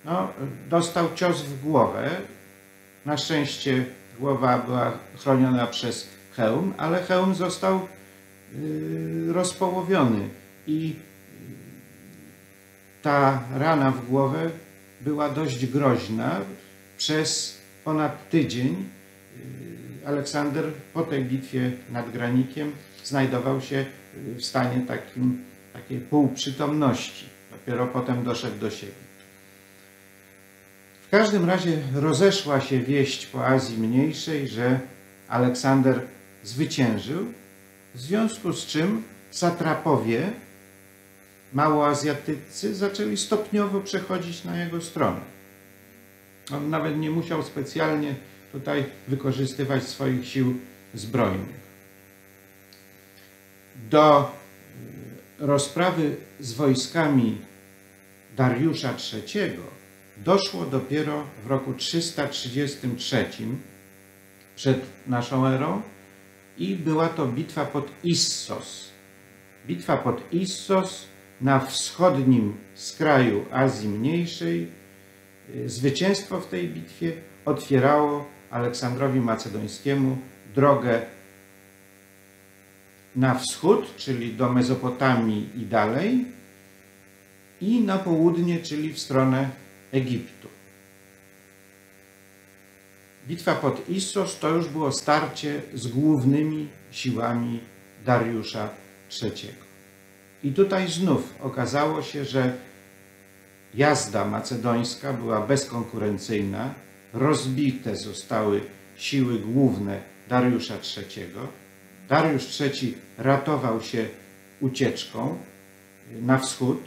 No, 0.04 0.28
dostał 0.68 1.08
cios 1.14 1.42
w 1.42 1.62
głowę. 1.62 2.10
Na 3.06 3.18
szczęście 3.18 3.84
głowa 4.18 4.58
była 4.58 4.92
chroniona 5.18 5.66
przez 5.66 6.08
hełm, 6.36 6.74
ale 6.78 7.02
hełm 7.02 7.34
został 7.34 7.88
rozpołowiony 9.28 10.28
i 10.66 10.94
ta 13.02 13.42
rana 13.54 13.90
w 13.90 14.06
głowę 14.06 14.50
była 15.00 15.28
dość 15.28 15.66
groźna. 15.66 16.40
Przez 16.98 17.58
ponad 17.84 18.30
tydzień 18.30 18.84
y, 19.36 19.69
Aleksander 20.06 20.64
po 20.94 21.02
tej 21.02 21.24
bitwie 21.24 21.70
nad 21.92 22.12
Granikiem 22.12 22.72
znajdował 23.04 23.60
się 23.60 23.84
w 24.36 24.42
stanie 24.42 24.86
takim, 24.88 25.44
takiej 25.72 25.98
półprzytomności. 25.98 27.26
Dopiero 27.50 27.86
potem 27.86 28.24
doszedł 28.24 28.58
do 28.58 28.70
siebie. 28.70 28.92
W 31.06 31.10
każdym 31.10 31.44
razie 31.44 31.78
rozeszła 31.94 32.60
się 32.60 32.80
wieść 32.80 33.26
po 33.26 33.46
Azji 33.46 33.78
Mniejszej, 33.78 34.48
że 34.48 34.80
Aleksander 35.28 36.00
zwyciężył, 36.44 37.26
w 37.94 38.00
związku 38.00 38.52
z 38.52 38.66
czym 38.66 39.02
satrapowie 39.30 40.30
małoazjatycy 41.52 42.74
zaczęli 42.74 43.16
stopniowo 43.16 43.80
przechodzić 43.80 44.44
na 44.44 44.64
jego 44.64 44.82
stronę. 44.82 45.20
On 46.54 46.70
nawet 46.70 46.98
nie 46.98 47.10
musiał 47.10 47.42
specjalnie 47.42 48.14
tutaj 48.52 48.84
wykorzystywać 49.08 49.82
swoich 49.82 50.28
sił 50.28 50.54
zbrojnych. 50.94 51.60
Do 53.90 54.20
e, 55.40 55.46
rozprawy 55.46 56.16
z 56.40 56.52
wojskami 56.52 57.38
Dariusza 58.36 58.94
III 59.12 59.52
doszło 60.24 60.64
dopiero 60.64 61.26
w 61.44 61.46
roku 61.46 61.74
333 61.74 63.26
przed 64.56 64.80
naszą 65.06 65.46
erą 65.46 65.82
i 66.58 66.76
była 66.76 67.08
to 67.08 67.26
bitwa 67.26 67.66
pod 67.66 67.90
Issos. 68.04 68.90
Bitwa 69.66 69.96
pod 69.96 70.32
Issos 70.32 71.06
na 71.40 71.60
wschodnim 71.60 72.56
skraju 72.74 73.44
Azji 73.50 73.88
Mniejszej. 73.88 74.66
Zwycięstwo 75.66 76.40
w 76.40 76.46
tej 76.46 76.68
bitwie 76.68 77.12
otwierało 77.44 78.26
Aleksandrowi 78.50 79.20
Macedońskiemu 79.20 80.18
drogę 80.54 81.02
na 83.16 83.34
wschód, 83.34 83.96
czyli 83.96 84.34
do 84.34 84.52
Mezopotamii 84.52 85.48
i 85.56 85.66
dalej, 85.66 86.24
i 87.60 87.80
na 87.80 87.98
południe, 87.98 88.58
czyli 88.58 88.92
w 88.92 88.98
stronę 88.98 89.50
Egiptu. 89.92 90.48
Bitwa 93.28 93.54
pod 93.54 93.88
Issos 93.88 94.38
to 94.38 94.48
już 94.48 94.68
było 94.68 94.92
starcie 94.92 95.62
z 95.74 95.86
głównymi 95.86 96.68
siłami 96.90 97.60
Dariusza 98.04 98.68
III. 99.22 99.50
I 100.44 100.52
tutaj 100.52 100.88
znów 100.88 101.34
okazało 101.40 102.02
się, 102.02 102.24
że 102.24 102.52
jazda 103.74 104.24
macedońska 104.24 105.12
była 105.12 105.40
bezkonkurencyjna, 105.40 106.74
rozbite 107.12 107.96
zostały 107.96 108.60
siły 108.96 109.38
główne 109.38 110.00
Dariusza 110.28 110.74
III. 110.74 111.26
Dariusz 112.08 112.60
III 112.60 112.94
ratował 113.18 113.80
się 113.80 114.08
ucieczką 114.60 115.38
na 116.20 116.38
wschód, 116.38 116.82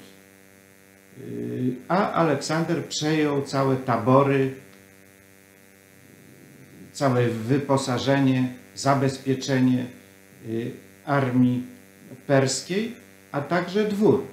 a 1.87 2.11
Aleksander 2.11 2.85
przejął 2.85 3.41
całe 3.41 3.75
tabory, 3.75 4.53
całe 6.93 7.27
wyposażenie, 7.27 8.53
zabezpieczenie 8.75 9.85
armii 11.05 11.63
perskiej 12.27 12.95
a 13.31 13.41
także 13.41 13.85
dwór. 13.85 14.23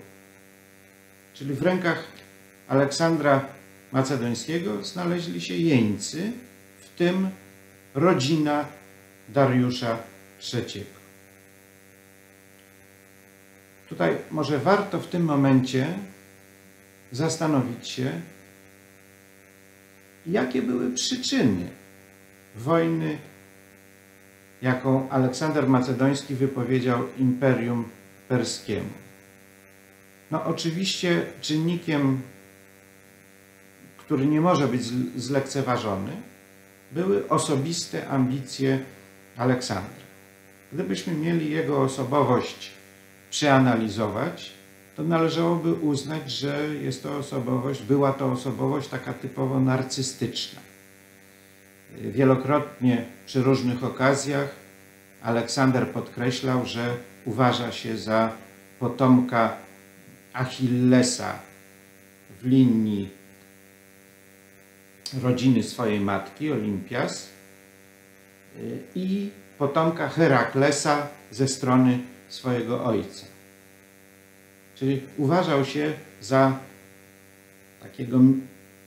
Czyli 1.34 1.54
w 1.54 1.62
rękach 1.62 2.04
Aleksandra 2.68 3.44
Macedońskiego 3.92 4.84
znaleźli 4.84 5.40
się 5.40 5.54
jeńcy, 5.54 6.32
w 6.80 6.98
tym 6.98 7.28
rodzina 7.94 8.64
Dariusza 9.28 9.98
III. 10.54 10.84
Tutaj 13.88 14.16
może 14.30 14.58
warto 14.58 15.00
w 15.00 15.06
tym 15.06 15.24
momencie 15.24 15.94
zastanowić 17.12 17.88
się, 17.88 18.20
jakie 20.26 20.62
były 20.62 20.90
przyczyny 20.90 21.68
wojny, 22.56 23.18
jaką 24.62 25.10
Aleksander 25.10 25.68
Macedoński 25.68 26.34
wypowiedział 26.34 27.02
Imperium 27.18 27.88
Perskiemu. 28.28 28.90
No 30.30 30.44
oczywiście 30.44 31.22
czynnikiem, 31.40 32.20
który 34.10 34.26
nie 34.26 34.40
może 34.40 34.68
być 34.68 34.82
zlekceważony, 35.16 36.12
były 36.92 37.28
osobiste 37.28 38.08
ambicje 38.08 38.78
Aleksandra. 39.36 40.04
Gdybyśmy 40.72 41.14
mieli 41.14 41.50
jego 41.50 41.82
osobowość 41.82 42.70
przeanalizować, 43.30 44.52
to 44.96 45.02
należałoby 45.02 45.72
uznać, 45.72 46.30
że 46.30 46.68
jest 46.82 47.02
to 47.02 47.16
osobowość, 47.16 47.82
była 47.82 48.12
to 48.12 48.32
osobowość 48.32 48.88
taka 48.88 49.12
typowo 49.12 49.60
narcystyczna. 49.60 50.60
Wielokrotnie 52.00 53.04
przy 53.26 53.42
różnych 53.42 53.84
okazjach 53.84 54.48
Aleksander 55.22 55.88
podkreślał, 55.88 56.66
że 56.66 56.96
uważa 57.24 57.72
się 57.72 57.98
za 57.98 58.32
potomka 58.80 59.56
Achillesa 60.32 61.34
w 62.40 62.46
linii 62.46 63.19
rodziny 65.14 65.62
swojej 65.62 66.00
matki, 66.00 66.52
Olimpias, 66.52 67.28
i 68.94 69.30
potomka 69.58 70.08
Heraklesa 70.08 71.08
ze 71.30 71.48
strony 71.48 71.98
swojego 72.28 72.84
ojca. 72.84 73.26
Czyli 74.74 75.02
uważał 75.16 75.64
się 75.64 75.92
za 76.20 76.58
takiego 77.82 78.18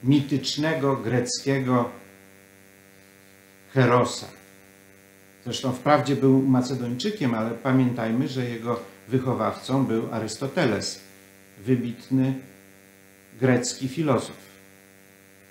mitycznego 0.04 0.96
greckiego 0.96 1.90
Herosa. 3.74 4.28
Zresztą 5.44 5.74
wprawdzie 5.74 6.16
był 6.16 6.42
Macedończykiem, 6.42 7.34
ale 7.34 7.52
pamiętajmy, 7.52 8.28
że 8.28 8.50
jego 8.50 8.80
wychowawcą 9.08 9.86
był 9.86 10.14
Arystoteles, 10.14 11.00
wybitny 11.66 12.34
grecki 13.40 13.88
filozof. 13.88 14.53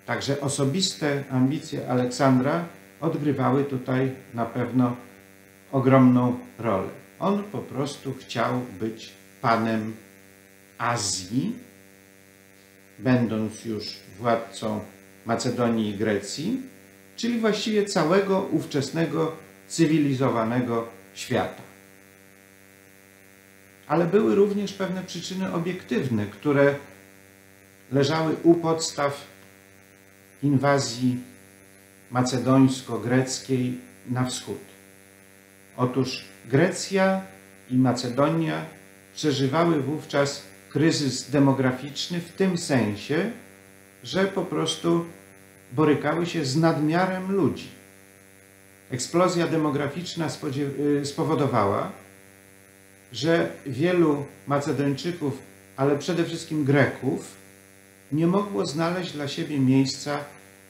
Także 0.07 0.41
osobiste 0.41 1.25
ambicje 1.31 1.89
Aleksandra 1.89 2.65
odgrywały 3.01 3.65
tutaj 3.65 4.13
na 4.35 4.47
pewno 4.47 4.97
ogromną 5.73 6.39
rolę. 6.59 6.89
On 7.21 7.43
po 7.43 7.59
prostu 7.59 8.15
chciał 8.15 8.61
być 8.81 9.13
panem 9.41 9.95
Azji, 10.79 11.55
będąc 12.99 13.65
już 13.65 13.85
władcą 14.19 14.81
Macedonii 15.27 15.91
i 15.91 15.99
Grecji, 15.99 16.63
czyli 17.17 17.39
właściwie 17.41 17.85
całego 17.85 18.41
ówczesnego 18.41 19.33
cywilizowanego 19.69 20.89
świata. 21.15 21.63
Ale 23.87 24.07
były 24.07 24.35
również 24.35 24.73
pewne 24.73 25.03
przyczyny 25.03 25.53
obiektywne, 25.53 26.27
które 26.27 26.75
leżały 27.93 28.37
u 28.43 28.55
podstaw 28.55 29.32
inwazji 30.43 31.19
macedońsko-greckiej 32.11 33.79
na 34.11 34.25
wschód. 34.25 34.59
Otóż 35.77 36.25
Grecja 36.51 37.21
i 37.71 37.77
Macedonia 37.77 38.65
przeżywały 39.15 39.81
wówczas 39.81 40.43
kryzys 40.71 41.31
demograficzny 41.31 42.21
w 42.21 42.33
tym 42.33 42.59
sensie, 42.59 43.31
że 44.05 44.25
po 44.25 44.45
prostu 44.45 45.05
borykały 45.73 46.27
się 46.27 46.45
z 46.45 46.57
nadmiarem 46.57 47.33
ludzi. 47.33 47.69
Eksplozja 48.91 49.47
demograficzna 49.47 50.29
y, 50.79 51.07
spowodowała, 51.07 51.93
że 53.13 53.51
wielu 53.67 54.27
Macedończyków, 54.47 55.39
ale 55.77 55.99
przede 55.99 56.25
wszystkim 56.25 56.65
Greków, 56.65 57.42
nie 58.13 58.27
mogło 58.27 58.67
znaleźć 58.67 59.13
dla 59.13 59.29
siebie 59.29 59.59
miejsca 59.61 60.19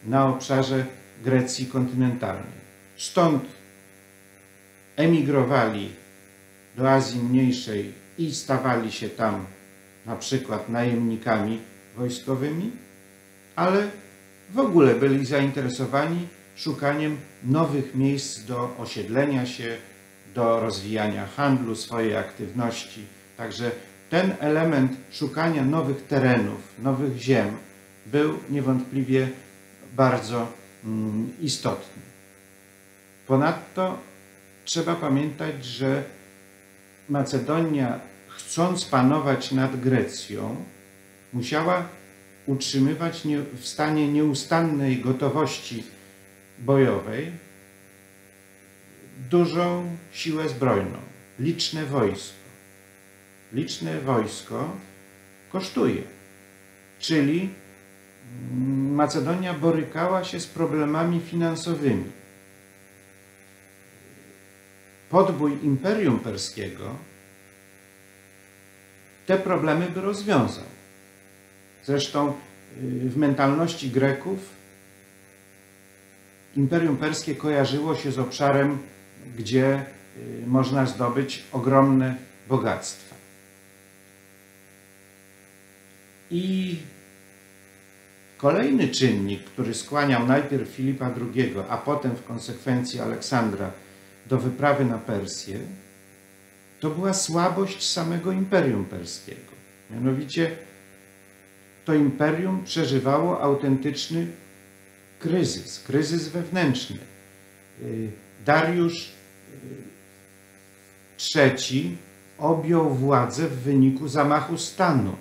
na 0.07 0.27
obszarze 0.27 0.87
Grecji 1.25 1.67
kontynentalnej. 1.67 2.63
Stąd 2.97 3.45
emigrowali 4.97 5.91
do 6.77 6.91
Azji 6.91 7.21
Mniejszej 7.23 7.93
i 8.19 8.35
stawali 8.35 8.93
się 8.93 9.09
tam 9.09 9.47
na 10.07 10.17
przykład 10.17 10.69
najemnikami 10.69 11.61
wojskowymi, 11.97 12.71
ale 13.57 13.89
w 14.51 14.59
ogóle 14.59 14.95
byli 14.95 15.27
zainteresowani 15.27 16.29
szukaniem 16.57 17.17
nowych 17.45 17.95
miejsc 17.95 18.45
do 18.45 18.77
osiedlenia 18.79 19.47
się, 19.47 19.77
do 20.35 20.61
rozwijania 20.61 21.27
handlu, 21.27 21.75
swojej 21.75 22.17
aktywności. 22.17 23.05
Także 23.37 23.71
ten 24.13 24.37
element 24.41 24.93
szukania 25.13 25.65
nowych 25.65 26.07
terenów, 26.07 26.61
nowych 26.83 27.17
ziem 27.17 27.57
był 28.07 28.39
niewątpliwie 28.51 29.29
bardzo 29.97 30.49
mm, 30.85 31.33
istotny. 31.41 32.03
Ponadto 33.27 33.99
trzeba 34.65 34.95
pamiętać, 34.95 35.65
że 35.65 36.05
Macedonia, 37.09 38.01
chcąc 38.29 38.85
panować 38.85 39.53
nad 39.53 39.81
Grecją, 39.81 40.57
musiała 41.33 41.89
utrzymywać 42.47 43.23
w 43.61 43.67
stanie 43.67 44.09
nieustannej 44.09 45.01
gotowości 45.01 45.85
bojowej 46.59 47.33
dużą 49.31 49.97
siłę 50.13 50.49
zbrojną, 50.49 50.99
liczne 51.39 51.87
wojsko. 51.87 52.42
Liczne 53.53 54.01
wojsko 54.01 54.71
kosztuje, 55.53 56.03
czyli 56.99 57.49
Macedonia 58.91 59.55
borykała 59.55 60.25
się 60.25 60.41
z 60.41 60.47
problemami 60.47 61.21
finansowymi. 61.21 62.05
Podbój 65.11 65.59
Imperium 65.63 66.19
Perskiego 66.19 66.97
te 69.27 69.39
problemy 69.39 69.91
by 69.91 70.01
rozwiązał. 70.01 70.65
Zresztą 71.85 72.29
y, 72.29 72.33
w 73.09 73.17
mentalności 73.17 73.91
Greków 73.91 74.39
Imperium 76.57 76.97
Perskie 76.97 77.35
kojarzyło 77.35 77.97
się 77.97 78.13
z 78.13 78.19
obszarem, 78.19 78.79
gdzie 79.39 79.85
y, 80.17 80.47
można 80.47 80.87
zdobyć 80.87 81.43
ogromne 81.53 82.15
bogactwa. 82.49 83.12
I 86.33 86.77
kolejny 88.37 88.89
czynnik, 88.89 89.45
który 89.45 89.75
skłaniał 89.75 90.27
najpierw 90.27 90.69
Filipa 90.69 91.11
II, 91.35 91.55
a 91.69 91.77
potem 91.77 92.17
w 92.17 92.25
konsekwencji 92.25 93.01
Aleksandra 93.01 93.71
do 94.27 94.39
wyprawy 94.39 94.85
na 94.85 94.99
Persję, 94.99 95.59
to 96.81 96.91
była 96.91 97.15
słabość 97.15 97.91
samego 97.91 98.33
Imperium 98.33 98.85
Perskiego. 98.85 99.53
Mianowicie 99.91 100.51
to 101.85 101.95
imperium 101.95 102.65
przeżywało 102.65 103.41
autentyczny 103.41 104.27
kryzys, 105.19 105.81
kryzys 105.81 106.29
wewnętrzny. 106.29 106.99
Y, 107.83 108.11
Dariusz 108.45 109.13
III 111.37 111.99
y, 112.39 112.43
objął 112.43 112.95
władzę 112.95 113.49
w 113.49 113.63
wyniku 113.63 114.09
zamachu 114.09 114.59
stanu. 114.59 115.17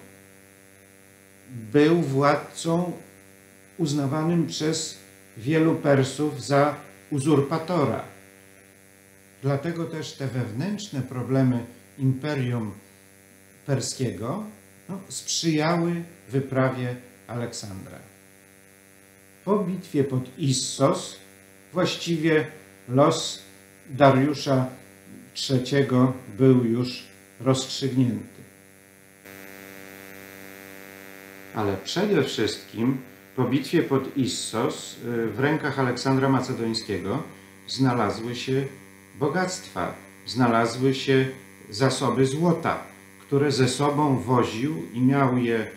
Był 1.51 2.01
władcą 2.01 2.91
uznawanym 3.77 4.47
przez 4.47 4.97
wielu 5.37 5.75
Persów 5.75 6.45
za 6.45 6.75
uzurpatora. 7.11 8.03
Dlatego 9.41 9.85
też 9.85 10.13
te 10.13 10.27
wewnętrzne 10.27 11.01
problemy 11.01 11.65
imperium 11.97 12.71
perskiego 13.65 14.43
no, 14.89 15.01
sprzyjały 15.09 16.03
wyprawie 16.29 16.95
Aleksandra. 17.27 17.99
Po 19.45 19.59
bitwie 19.59 20.03
pod 20.03 20.39
Issos 20.39 21.15
właściwie 21.73 22.47
los 22.89 23.41
Dariusza 23.89 24.69
III 25.49 25.87
był 26.37 26.65
już 26.65 27.03
rozstrzygnięty. 27.39 28.40
Ale 31.55 31.77
przede 31.77 32.23
wszystkim 32.23 32.97
po 33.35 33.43
bitwie 33.43 33.83
pod 33.83 34.17
Issos 34.17 34.97
y, 34.97 35.27
w 35.27 35.39
rękach 35.39 35.79
Aleksandra 35.79 36.29
Macedońskiego 36.29 37.23
znalazły 37.67 38.35
się 38.35 38.65
bogactwa. 39.19 39.93
Znalazły 40.25 40.93
się 40.93 41.27
zasoby 41.69 42.25
złota, 42.25 42.83
które 43.21 43.51
ze 43.51 43.67
sobą 43.67 44.19
woził 44.19 44.83
i 44.93 45.01
miał 45.01 45.37
je 45.37 45.67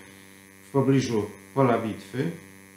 w 0.69 0.73
pobliżu 0.73 1.31
pola 1.55 1.79
bitwy 1.79 2.31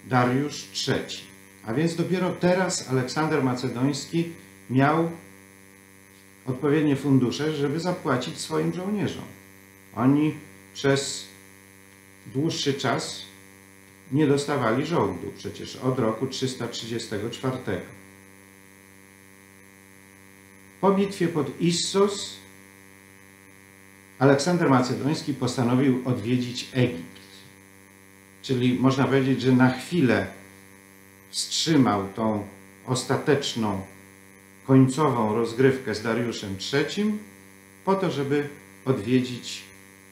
Dariusz 0.10 0.88
III. 0.88 1.28
A 1.66 1.74
więc 1.74 1.96
dopiero 1.96 2.30
teraz 2.30 2.90
Aleksander 2.90 3.44
Macedoński 3.44 4.30
miał 4.70 5.12
odpowiednie 6.46 6.96
fundusze, 6.96 7.54
żeby 7.54 7.80
zapłacić 7.80 8.38
swoim 8.38 8.74
żołnierzom. 8.74 9.24
Oni 9.96 10.34
przez 10.74 11.27
dłuższy 12.34 12.74
czas 12.74 13.22
nie 14.12 14.28
dostawali 14.28 14.86
żołdu, 14.86 15.34
przecież 15.38 15.76
od 15.76 16.00
roku 16.00 16.28
334. 16.28 17.58
Po 20.82 20.92
bitwie 20.92 21.28
pod 21.28 21.62
Issos 21.62 22.34
Aleksander 24.20 24.70
Macedoński 24.70 25.34
postanowił 25.34 26.02
odwiedzić 26.06 26.70
Egipt. 26.74 27.18
Czyli 28.42 28.80
można 28.80 29.04
powiedzieć, 29.04 29.42
że 29.42 29.52
na 29.52 29.70
chwilę 29.70 30.28
wstrzymał 31.30 32.08
tą 32.16 32.48
ostateczną, 32.86 33.82
końcową 34.68 35.36
rozgrywkę 35.36 35.96
z 35.96 36.04
Dariuszem 36.04 36.56
III 36.74 37.14
po 37.86 37.96
to, 37.96 38.12
żeby 38.12 38.50
odwiedzić 38.86 39.64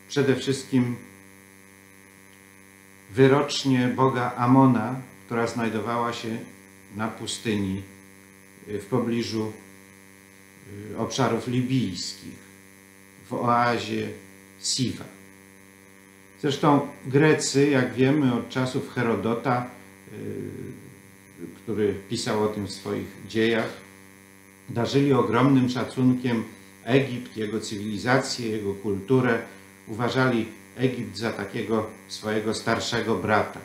przede 0.10 0.36
wszystkim 0.36 0.96
wyrocznie 3.16 3.88
boga 3.96 4.32
Amona, 4.38 4.96
która 5.26 5.48
znajdowała 5.48 6.14
się 6.14 6.38
na 6.96 7.08
pustyni 7.08 7.82
w 8.68 8.86
pobliżu 8.86 9.52
y, 10.92 10.98
obszarów 10.98 11.48
libijskich, 11.48 12.40
w 13.30 13.34
oazie 13.34 14.10
Siwa. 14.62 15.06
Zresztą 16.42 16.88
Grecy, 17.06 17.70
jak 17.70 17.94
wiemy 17.94 18.34
od 18.34 18.50
czasów 18.50 18.94
Herodota, 18.94 19.66
y, 19.66 21.56
który 21.56 21.94
pisał 22.10 22.44
o 22.44 22.48
tym 22.48 22.68
w 22.68 22.72
swoich 22.72 23.08
dziejach, 23.28 23.70
darzyli 24.70 25.14
ogromnym 25.14 25.70
szacunkiem 25.70 26.44
Egipt, 26.84 27.38
jego 27.38 27.60
cywilizację, 27.60 28.50
jego 28.50 28.74
kulturę. 28.74 29.42
Uważali 29.88 30.46
Egipt 30.78 31.18
za 31.18 31.32
takiego 31.32 31.90
swojego 32.08 32.54
starszego 32.54 33.16
brata. 33.16 33.60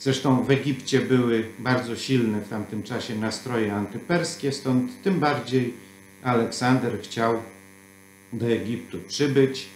Zresztą 0.00 0.42
w 0.42 0.50
Egipcie 0.50 1.00
były 1.00 1.48
bardzo 1.58 1.96
silne 1.96 2.40
w 2.40 2.48
tamtym 2.48 2.82
czasie 2.82 3.16
nastroje 3.16 3.74
antyperskie, 3.74 4.52
stąd 4.52 5.02
tym 5.02 5.20
bardziej 5.20 5.74
Aleksander 6.22 7.00
chciał 7.02 7.42
do 8.32 8.46
Egiptu 8.46 8.98
przybyć, 9.08 9.68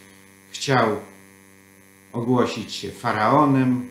chciał 0.50 0.96
ogłosić 2.12 2.72
się 2.72 2.90
faraonem 2.90 3.88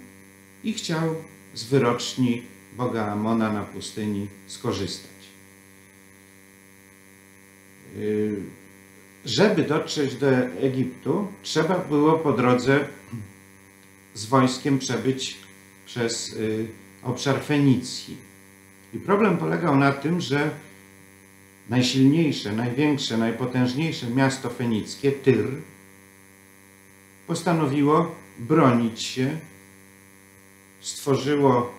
i 0.63 0.73
chciał 0.73 1.15
z 1.53 1.63
wyroczni 1.63 2.43
Boga 2.77 3.05
Amona 3.05 3.53
na 3.53 3.63
pustyni 3.63 4.27
skorzystać. 4.47 5.09
Żeby 9.25 9.63
dotrzeć 9.63 10.15
do 10.15 10.29
Egiptu, 10.61 11.27
trzeba 11.43 11.79
było 11.79 12.13
po 12.13 12.33
drodze 12.33 12.87
z 14.13 14.25
wojskiem 14.25 14.79
przebyć 14.79 15.37
przez 15.85 16.27
yy, 16.27 16.67
obszar 17.03 17.43
Fenicji. 17.43 18.17
I 18.93 18.99
problem 18.99 19.37
polegał 19.37 19.75
na 19.75 19.91
tym, 19.91 20.21
że 20.21 20.49
najsilniejsze, 21.69 22.53
największe, 22.53 23.17
najpotężniejsze 23.17 24.09
miasto 24.09 24.49
fenickie, 24.49 25.11
Tyr, 25.11 25.47
postanowiło 27.27 28.15
bronić 28.39 29.01
się, 29.01 29.39
stworzyło 30.81 31.71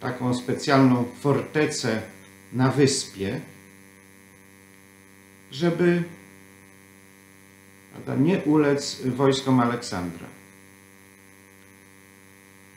taką 0.00 0.34
specjalną 0.34 1.04
fortecę 1.20 2.02
na 2.52 2.70
wyspie, 2.70 3.40
żeby 5.52 6.02
prawda, 7.92 8.22
nie 8.22 8.38
ulec 8.38 9.02
wojskom 9.06 9.60
Aleksandra. 9.60 10.26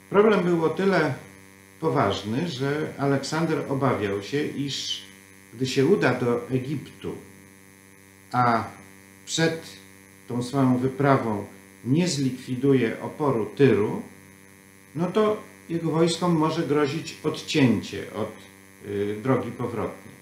Problem 0.10 0.44
był 0.44 0.66
o 0.66 0.70
tyle 0.70 1.14
poważny, 1.80 2.48
że 2.48 2.94
Aleksander 2.98 3.64
obawiał 3.70 4.24
się, 4.24 4.44
iż 4.44 5.02
gdy 5.54 5.68
się 5.68 5.86
uda 5.86 6.14
do 6.14 6.50
Egiptu, 6.50 7.16
a 8.32 8.64
przed 9.26 9.62
tą 10.28 10.44
swoją 10.44 10.78
wyprawą 10.78 11.46
nie 11.86 12.08
zlikwiduje 12.08 13.02
oporu 13.02 13.46
Tyru, 13.46 14.02
no 14.96 15.12
to 15.12 15.44
jego 15.70 15.92
wojskom 15.92 16.36
może 16.36 16.68
grozić 16.68 17.18
odcięcie 17.24 18.14
od 18.14 18.32
y, 18.86 19.16
drogi 19.24 19.52
powrotnej. 19.52 20.21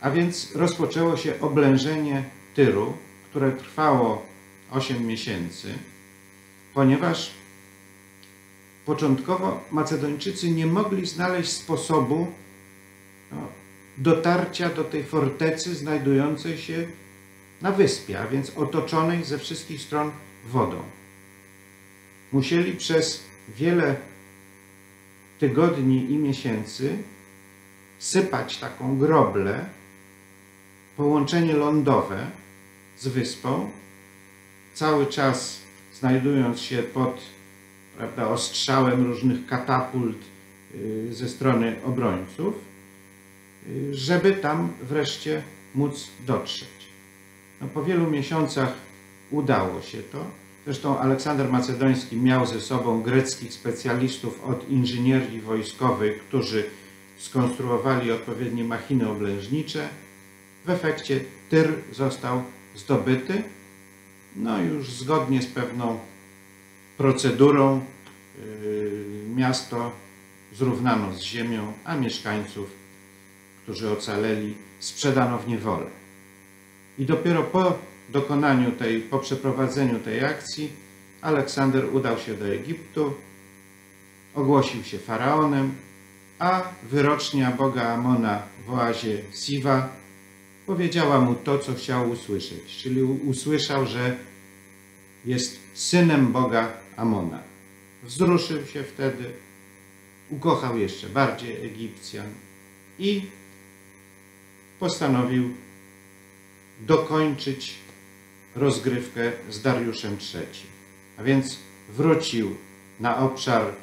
A 0.00 0.10
więc 0.10 0.56
rozpoczęło 0.56 1.16
się 1.16 1.40
oblężenie 1.40 2.24
Tyru, 2.54 2.96
które 3.30 3.52
trwało 3.52 4.26
8 4.70 5.06
miesięcy, 5.06 5.74
ponieważ 6.74 7.30
początkowo 8.86 9.60
Macedończycy 9.70 10.50
nie 10.50 10.66
mogli 10.66 11.06
znaleźć 11.06 11.52
sposobu 11.52 12.26
no, 13.32 13.38
dotarcia 13.98 14.68
do 14.68 14.84
tej 14.84 15.04
fortecy 15.04 15.74
znajdującej 15.74 16.58
się 16.58 16.86
na 17.62 17.72
wyspie, 17.72 18.20
a 18.20 18.26
więc 18.26 18.56
otoczonej 18.56 19.24
ze 19.24 19.38
wszystkich 19.38 19.82
stron 19.82 20.10
wodą. 20.46 20.82
Musieli 22.32 22.72
przez 22.72 23.22
wiele 23.48 23.96
tygodni 25.38 26.10
i 26.10 26.16
miesięcy 26.16 26.98
sypać 27.98 28.56
taką 28.56 28.98
groblę, 28.98 29.77
połączenie 30.98 31.52
lądowe 31.52 32.26
z 32.98 33.08
wyspą, 33.08 33.70
cały 34.74 35.06
czas 35.06 35.60
znajdując 35.94 36.60
się 36.60 36.82
pod 36.82 37.20
prawda, 37.96 38.28
ostrzałem 38.28 39.06
różnych 39.06 39.46
katapult 39.46 40.16
y, 40.74 41.14
ze 41.14 41.28
strony 41.28 41.76
obrońców, 41.84 42.54
y, 43.68 43.94
żeby 43.94 44.32
tam 44.32 44.72
wreszcie 44.82 45.42
móc 45.74 46.08
dotrzeć. 46.26 46.68
No, 47.60 47.68
po 47.74 47.84
wielu 47.84 48.10
miesiącach 48.10 48.72
udało 49.30 49.82
się 49.82 49.98
to. 50.02 50.24
Zresztą 50.64 50.98
Aleksander 50.98 51.48
Macedoński 51.48 52.16
miał 52.16 52.46
ze 52.46 52.60
sobą 52.60 53.02
greckich 53.02 53.52
specjalistów 53.52 54.44
od 54.44 54.70
inżynierii 54.70 55.40
wojskowej, 55.40 56.18
którzy 56.28 56.64
skonstruowali 57.18 58.12
odpowiednie 58.12 58.64
machiny 58.64 59.10
oblężnicze. 59.10 59.88
W 60.64 60.70
efekcie 60.70 61.20
Tyr 61.50 61.72
został 61.92 62.42
zdobyty. 62.74 63.42
No 64.36 64.58
już 64.58 64.92
zgodnie 64.92 65.42
z 65.42 65.46
pewną 65.46 65.98
procedurą 66.98 67.84
yy, 68.38 69.34
miasto 69.36 69.92
zrównano 70.52 71.14
z 71.14 71.22
ziemią, 71.22 71.72
a 71.84 71.96
mieszkańców, 71.96 72.70
którzy 73.62 73.90
ocaleli, 73.90 74.54
sprzedano 74.78 75.38
w 75.38 75.48
niewolę. 75.48 75.86
I 76.98 77.06
dopiero 77.06 77.42
po 77.42 77.78
dokonaniu 78.08 78.72
tej, 78.72 79.00
po 79.00 79.18
przeprowadzeniu 79.18 79.98
tej 79.98 80.24
akcji, 80.24 80.72
Aleksander 81.22 81.94
udał 81.94 82.18
się 82.18 82.34
do 82.34 82.48
Egiptu, 82.48 83.14
ogłosił 84.34 84.84
się 84.84 84.98
faraonem, 84.98 85.74
a 86.38 86.62
wyrocznia 86.82 87.50
Boga 87.50 87.82
Amona 87.82 88.42
w 88.66 88.74
oazie 88.74 89.22
Siwa 89.32 89.88
powiedziała 90.68 91.20
mu 91.20 91.34
to, 91.34 91.58
co 91.58 91.74
chciał 91.74 92.10
usłyszeć, 92.10 92.76
czyli 92.82 93.02
usłyszał, 93.02 93.86
że 93.86 94.16
jest 95.24 95.58
synem 95.74 96.32
Boga 96.32 96.72
Amona. 96.96 97.42
Wzruszył 98.02 98.66
się 98.66 98.84
wtedy, 98.84 99.24
ukochał 100.30 100.78
jeszcze 100.78 101.06
bardziej 101.06 101.66
Egipcjan 101.66 102.26
i 102.98 103.22
postanowił 104.80 105.54
dokończyć 106.80 107.74
rozgrywkę 108.56 109.32
z 109.50 109.62
Dariuszem 109.62 110.16
III. 110.34 110.66
A 111.18 111.22
więc 111.22 111.58
wrócił 111.88 112.56
na 113.00 113.18
obszar 113.18 113.74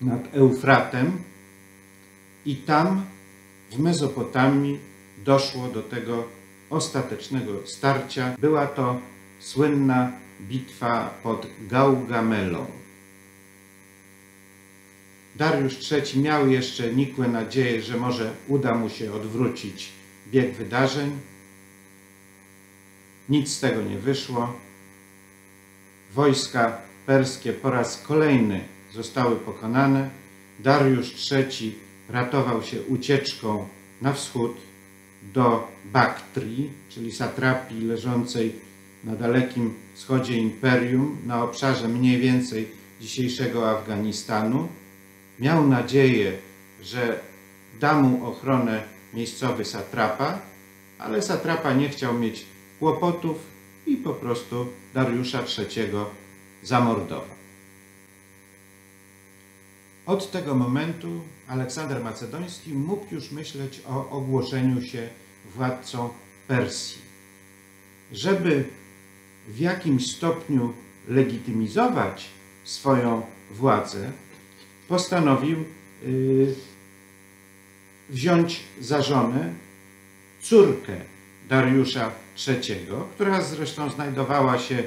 nad 0.00 0.34
Eufratem 0.34 1.18
i 2.46 2.56
tam 2.56 3.04
w 3.70 3.78
Mezopotamii 3.78 4.95
doszło 5.26 5.68
do 5.68 5.82
tego 5.82 6.24
ostatecznego 6.70 7.66
starcia. 7.66 8.36
Była 8.38 8.66
to 8.66 9.00
słynna 9.38 10.12
bitwa 10.40 11.14
pod 11.22 11.46
Gaugamelą. 11.60 12.66
Dariusz 15.36 15.92
III 15.92 16.22
miał 16.22 16.48
jeszcze 16.48 16.92
nikłe 16.92 17.28
nadzieje, 17.28 17.82
że 17.82 17.96
może 17.96 18.32
uda 18.48 18.74
mu 18.74 18.88
się 18.88 19.12
odwrócić 19.12 19.92
bieg 20.28 20.54
wydarzeń. 20.54 21.18
Nic 23.28 23.52
z 23.52 23.60
tego 23.60 23.82
nie 23.82 23.98
wyszło. 23.98 24.52
Wojska 26.14 26.78
perskie 27.06 27.52
po 27.52 27.70
raz 27.70 28.02
kolejny 28.02 28.64
zostały 28.94 29.36
pokonane. 29.36 30.10
Dariusz 30.58 31.32
III 31.32 31.78
ratował 32.08 32.62
się 32.62 32.82
ucieczką 32.82 33.68
na 34.02 34.12
wschód 34.12 34.56
do 35.36 35.68
Baktrii, 35.92 36.70
czyli 36.88 37.12
satrapii 37.12 37.84
leżącej 37.84 38.52
na 39.04 39.16
dalekim 39.16 39.74
wschodzie 39.94 40.38
imperium, 40.38 41.18
na 41.26 41.42
obszarze 41.42 41.88
mniej 41.88 42.18
więcej 42.18 42.68
dzisiejszego 43.00 43.70
Afganistanu. 43.70 44.68
Miał 45.38 45.68
nadzieję, 45.68 46.32
że 46.82 47.20
da 47.80 48.00
mu 48.00 48.26
ochronę 48.26 48.82
miejscowy 49.14 49.64
satrapa, 49.64 50.38
ale 50.98 51.22
satrapa 51.22 51.72
nie 51.72 51.88
chciał 51.88 52.18
mieć 52.18 52.46
kłopotów 52.78 53.36
i 53.86 53.96
po 53.96 54.14
prostu 54.14 54.66
Dariusza 54.94 55.38
III 55.58 55.90
zamordował. 56.62 57.36
Od 60.06 60.30
tego 60.30 60.54
momentu 60.54 61.20
Aleksander 61.48 62.04
Macedoński 62.04 62.72
mógł 62.72 63.14
już 63.14 63.30
myśleć 63.30 63.82
o 63.88 64.10
ogłoszeniu 64.10 64.82
się 64.82 65.08
władcą 65.56 66.08
Persji. 66.48 67.02
Żeby 68.12 68.64
w 69.48 69.58
jakimś 69.58 70.16
stopniu 70.16 70.72
legitymizować 71.08 72.28
swoją 72.64 73.22
władzę, 73.50 74.12
postanowił 74.88 75.64
yy, 76.06 76.54
wziąć 78.10 78.60
za 78.80 79.02
żonę 79.02 79.52
córkę 80.40 80.96
Dariusza 81.48 82.10
III, 82.48 82.86
która 83.14 83.42
zresztą 83.42 83.90
znajdowała 83.90 84.58
się 84.58 84.74
yy, 84.74 84.86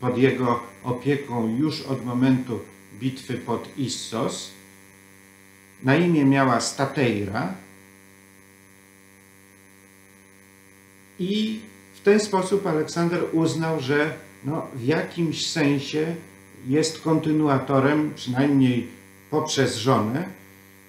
pod 0.00 0.18
jego 0.18 0.60
opieką 0.84 1.56
już 1.56 1.80
od 1.80 2.04
momentu 2.04 2.60
bitwy 3.00 3.34
pod 3.34 3.78
Issos. 3.78 4.50
Na 5.82 5.96
imię 5.96 6.24
miała 6.24 6.60
Stateira 6.60 7.54
i 11.18 11.60
w 11.94 12.00
ten 12.00 12.20
sposób 12.20 12.66
Aleksander 12.66 13.24
uznał, 13.32 13.80
że 13.80 14.14
no, 14.44 14.66
w 14.74 14.84
jakimś 14.84 15.46
sensie 15.46 16.14
jest 16.68 17.00
kontynuatorem, 17.00 18.12
przynajmniej 18.14 18.88
poprzez 19.30 19.76
żonę, 19.76 20.28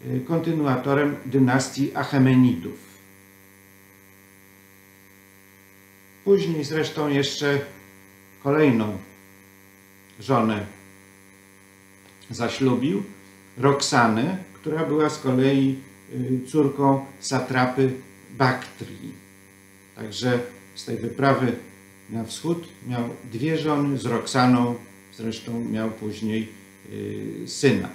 y, 0.05 0.21
kontynuatorem 0.27 1.15
dynastii 1.25 1.95
Achemenidów. 1.95 2.85
Później 6.25 6.63
zresztą 6.63 7.07
jeszcze 7.07 7.59
kolejną 8.43 8.97
żonę 10.19 10.65
zaślubił, 12.29 13.03
Roxanę, 13.57 14.38
która 14.53 14.85
była 14.85 15.09
z 15.09 15.19
kolei 15.19 15.79
y, 16.13 16.47
córką 16.47 17.05
satrapy 17.19 17.93
Baktrii. 18.38 19.24
Także 19.95 20.39
z 20.75 20.86
tej 20.86 20.97
wyprawy 20.97 21.51
na 22.10 22.23
wschód 22.23 22.67
miał 22.88 23.10
dwie 23.31 23.58
żony, 23.58 23.97
z 23.97 24.05
Roxaną 24.05 24.75
zresztą 25.13 25.65
miał 25.65 25.91
później 25.91 26.49
y, 26.91 27.43
syna. 27.47 27.89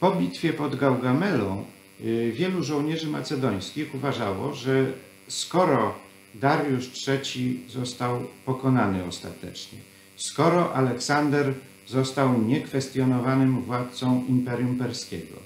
Po 0.00 0.10
bitwie 0.10 0.52
pod 0.52 0.76
Gaugamelą 0.76 1.64
y, 2.00 2.32
wielu 2.32 2.62
żołnierzy 2.62 3.06
macedońskich 3.06 3.94
uważało, 3.94 4.54
że 4.54 4.92
skoro 5.28 5.94
Dariusz 6.34 7.08
III 7.08 7.64
został 7.68 8.26
pokonany 8.44 9.04
ostatecznie, 9.04 9.78
skoro 10.16 10.74
Aleksander 10.74 11.54
został 11.86 12.42
niekwestionowanym 12.42 13.62
władcą 13.62 14.24
Imperium 14.28 14.78
Perskiego, 14.78 15.36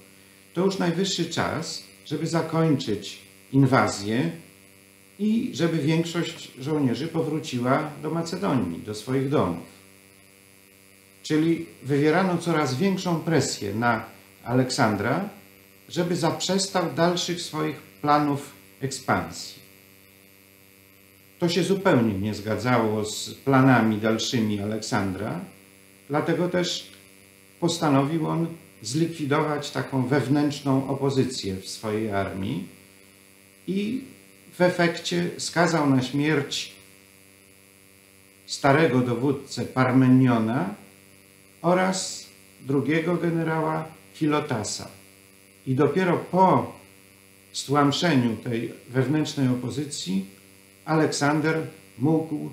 to 0.53 0.65
już 0.65 0.77
najwyższy 0.77 1.25
czas, 1.25 1.83
żeby 2.05 2.27
zakończyć 2.27 3.21
inwazję 3.51 4.31
i 5.19 5.51
żeby 5.53 5.77
większość 5.77 6.51
żołnierzy 6.59 7.07
powróciła 7.07 7.89
do 8.01 8.09
Macedonii, 8.09 8.79
do 8.79 8.95
swoich 8.95 9.29
domów. 9.29 9.77
Czyli 11.23 11.65
wywierano 11.83 12.37
coraz 12.37 12.75
większą 12.75 13.19
presję 13.19 13.75
na 13.75 14.05
Aleksandra, 14.43 15.29
żeby 15.89 16.15
zaprzestał 16.15 16.93
dalszych 16.93 17.41
swoich 17.41 17.75
planów 18.01 18.53
ekspansji. 18.81 19.61
To 21.39 21.49
się 21.49 21.63
zupełnie 21.63 22.13
nie 22.13 22.33
zgadzało 22.33 23.05
z 23.05 23.33
planami 23.33 23.97
dalszymi 23.97 24.59
Aleksandra, 24.59 25.39
dlatego 26.09 26.49
też 26.49 26.91
postanowił 27.59 28.27
on 28.27 28.47
zlikwidować 28.81 29.71
taką 29.71 30.07
wewnętrzną 30.07 30.87
opozycję 30.87 31.55
w 31.55 31.67
swojej 31.67 32.11
armii 32.11 32.67
i 33.67 34.01
w 34.57 34.61
efekcie 34.61 35.29
skazał 35.37 35.89
na 35.89 36.03
śmierć 36.03 36.75
starego 38.45 39.01
dowódcę 39.01 39.65
Parmeniona 39.65 40.75
oraz 41.61 42.27
drugiego 42.61 43.15
generała 43.15 43.85
Filotasa. 44.13 44.87
I 45.67 45.75
dopiero 45.75 46.17
po 46.17 46.73
stłamszeniu 47.53 48.35
tej 48.35 48.73
wewnętrznej 48.89 49.47
opozycji 49.47 50.25
Aleksander 50.85 51.67
mógł 51.99 52.49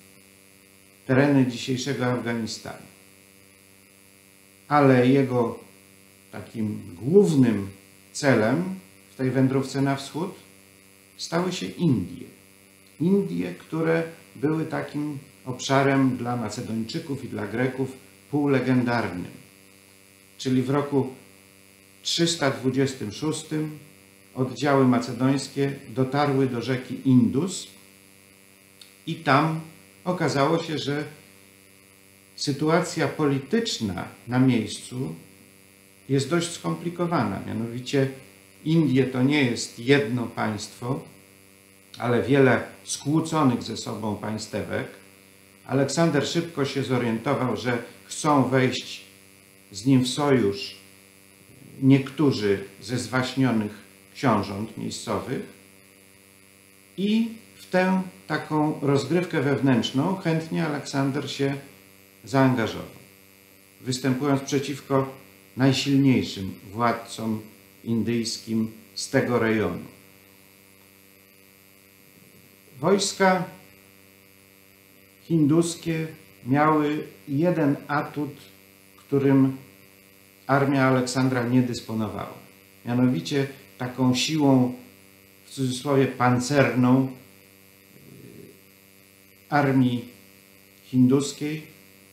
tereny 1.07 1.47
dzisiejszego 1.47 2.07
Afganistanu. 2.07 2.87
Ale 4.69 5.09
jego 5.09 5.59
takim 6.35 6.97
głównym 7.03 7.69
celem 8.13 8.65
w 9.11 9.17
tej 9.17 9.31
wędrówce 9.31 9.83
na 9.83 9.97
wschód 9.97 10.35
stały 11.17 11.53
się 11.53 11.67
Indie. 11.67 12.27
Indie, 13.01 13.55
które 13.55 14.03
były 14.37 14.65
takim 14.65 15.19
obszarem 15.45 16.17
dla 16.17 16.37
Macedończyków 16.37 17.25
i 17.25 17.29
dla 17.29 17.47
Greków 17.47 17.97
półlegendarnym. 18.31 19.33
Czyli 20.39 20.63
w 20.63 20.71
roku 20.71 21.09
326 22.03 23.45
oddziały 24.35 24.89
macedońskie 24.89 25.73
dotarły 25.89 26.47
do 26.47 26.63
rzeki 26.63 27.01
Indus 27.05 27.67
i 29.07 29.15
tam 29.15 29.61
okazało 30.05 30.63
się, 30.63 30.79
że 30.79 31.05
sytuacja 32.37 33.09
polityczna 33.09 34.09
na 34.29 34.39
miejscu 34.39 35.15
jest 36.09 36.31
dość 36.31 36.51
skomplikowana. 36.51 37.41
Mianowicie 37.47 38.09
Indie 38.65 39.05
to 39.05 39.23
nie 39.23 39.43
jest 39.43 39.79
jedno 39.79 40.27
państwo, 40.27 41.01
ale 41.99 42.23
wiele 42.23 42.63
skłóconych 42.85 43.63
ze 43.63 43.77
sobą 43.77 44.17
państewek. 44.17 44.87
Aleksander 45.67 46.27
szybko 46.27 46.65
się 46.65 46.83
zorientował, 46.83 47.57
że 47.57 47.79
chcą 48.05 48.49
wejść 48.49 49.05
z 49.73 49.87
nim 49.87 50.05
w 50.05 50.09
sojusz 50.09 50.77
niektórzy 51.83 52.65
ze 52.81 52.99
zwaśnionych 52.99 53.73
książąt 54.15 54.79
miejscowych 54.79 55.43
i 56.97 57.29
w 57.57 57.67
tę 57.67 58.03
taką 58.27 58.79
rozgrywkę 58.83 59.41
wewnętrzną 59.41 60.17
chętnie 60.17 60.67
Aleksander 60.67 61.31
się 61.31 61.55
zaangażował, 62.25 62.87
występując 63.81 64.43
przeciwko 64.43 65.24
najsilniejszym 65.57 66.55
władcom 66.73 67.41
indyjskim 67.85 68.73
z 68.95 69.11
tego 69.11 69.39
rejonu. 69.39 69.85
Wojska 72.81 73.45
hinduskie 75.23 76.07
miały 76.47 77.07
jeden 77.29 77.77
atut, 77.89 78.37
którym 78.97 79.57
armia 80.47 80.85
Aleksandra 80.85 81.43
nie 81.43 81.63
dysponowała. 81.63 82.35
Mianowicie 82.87 83.47
taką 83.79 84.15
siłą, 84.15 84.75
w 85.45 85.51
cudzysłowie, 85.51 86.07
pancerną 86.07 87.09
armii 89.49 90.09
hinduskiej 90.85 91.63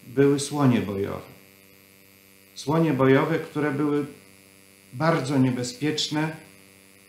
były 0.07 0.39
słonie 0.39 0.81
bojowe. 0.81 1.30
Słonie 2.61 2.93
bojowe, 2.93 3.39
które 3.39 3.71
były 3.71 4.05
bardzo 4.93 5.37
niebezpieczne 5.37 6.35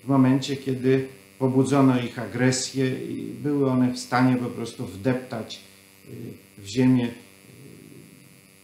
w 0.04 0.08
momencie, 0.08 0.56
kiedy 0.56 1.08
pobudzono 1.38 2.00
ich 2.00 2.18
agresję 2.18 3.04
i 3.04 3.32
były 3.42 3.70
one 3.70 3.92
w 3.92 3.98
stanie 3.98 4.36
po 4.36 4.46
prostu 4.46 4.86
wdeptać 4.86 5.60
y, 6.08 6.12
w 6.58 6.66
ziemię 6.66 7.04
y, 7.04 7.10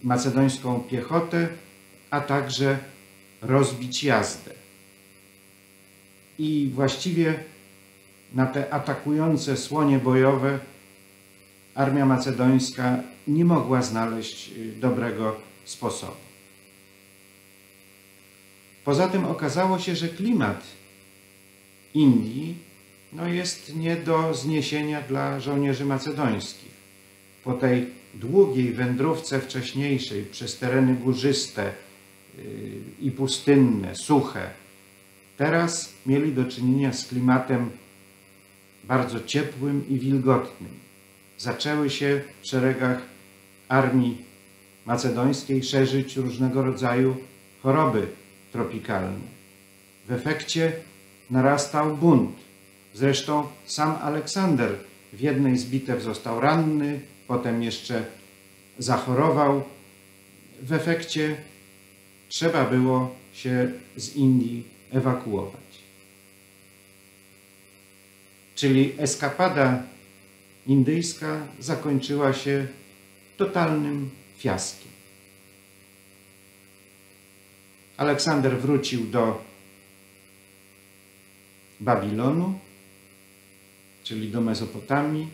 macedońską 0.02 0.80
piechotę, 0.80 1.48
a 2.10 2.20
także 2.20 2.78
rozbić 3.42 4.04
jazdę. 4.04 4.50
I 6.38 6.70
właściwie 6.74 7.44
na 8.34 8.46
te 8.46 8.74
atakujące 8.74 9.56
słonie 9.56 9.98
bojowe 9.98 10.58
armia 11.74 12.06
macedońska 12.06 13.02
nie 13.26 13.44
mogła 13.44 13.82
znaleźć 13.82 14.50
y, 14.56 14.72
dobrego 14.80 15.36
sposobu. 15.64 16.27
Poza 18.88 19.08
tym 19.08 19.24
okazało 19.24 19.78
się, 19.78 19.96
że 19.96 20.08
klimat 20.08 20.64
Indii 21.94 22.54
no 23.12 23.28
jest 23.28 23.76
nie 23.76 23.96
do 23.96 24.34
zniesienia 24.34 25.02
dla 25.02 25.40
żołnierzy 25.40 25.84
macedońskich. 25.84 26.70
Po 27.44 27.54
tej 27.54 27.86
długiej 28.14 28.72
wędrówce 28.72 29.40
wcześniejszej 29.40 30.24
przez 30.24 30.58
tereny 30.58 30.94
górzyste 30.94 31.72
yy, 32.38 32.44
i 33.00 33.10
pustynne, 33.10 33.94
suche, 33.96 34.50
teraz 35.36 35.92
mieli 36.06 36.32
do 36.32 36.44
czynienia 36.44 36.92
z 36.92 37.06
klimatem 37.06 37.70
bardzo 38.84 39.20
ciepłym 39.20 39.88
i 39.88 39.98
wilgotnym. 39.98 40.70
Zaczęły 41.38 41.90
się 41.90 42.20
w 42.42 42.48
szeregach 42.48 43.02
armii 43.68 44.24
macedońskiej 44.86 45.62
szerzyć 45.64 46.16
różnego 46.16 46.62
rodzaju 46.62 47.16
choroby 47.62 48.17
tropikalne. 48.52 49.38
W 50.08 50.12
efekcie 50.12 50.72
narastał 51.30 51.96
bunt. 51.96 52.36
Zresztą 52.94 53.46
sam 53.66 53.96
Aleksander 54.02 54.74
w 55.12 55.20
jednej 55.20 55.58
z 55.58 55.64
bitew 55.64 56.02
został 56.02 56.40
ranny, 56.40 57.00
potem 57.26 57.62
jeszcze 57.62 58.04
zachorował. 58.78 59.62
W 60.62 60.72
efekcie 60.72 61.36
trzeba 62.28 62.64
było 62.64 63.14
się 63.32 63.72
z 63.96 64.16
Indii 64.16 64.64
ewakuować. 64.92 65.68
Czyli 68.54 68.94
eskapada 68.98 69.82
indyjska 70.66 71.46
zakończyła 71.58 72.32
się 72.32 72.66
totalnym 73.36 74.10
fiaskiem. 74.38 74.87
Aleksander 77.98 78.58
wrócił 78.58 79.06
do 79.06 79.44
Babilonu, 81.80 82.58
czyli 84.04 84.30
do 84.30 84.40
Mezopotamii, 84.40 85.28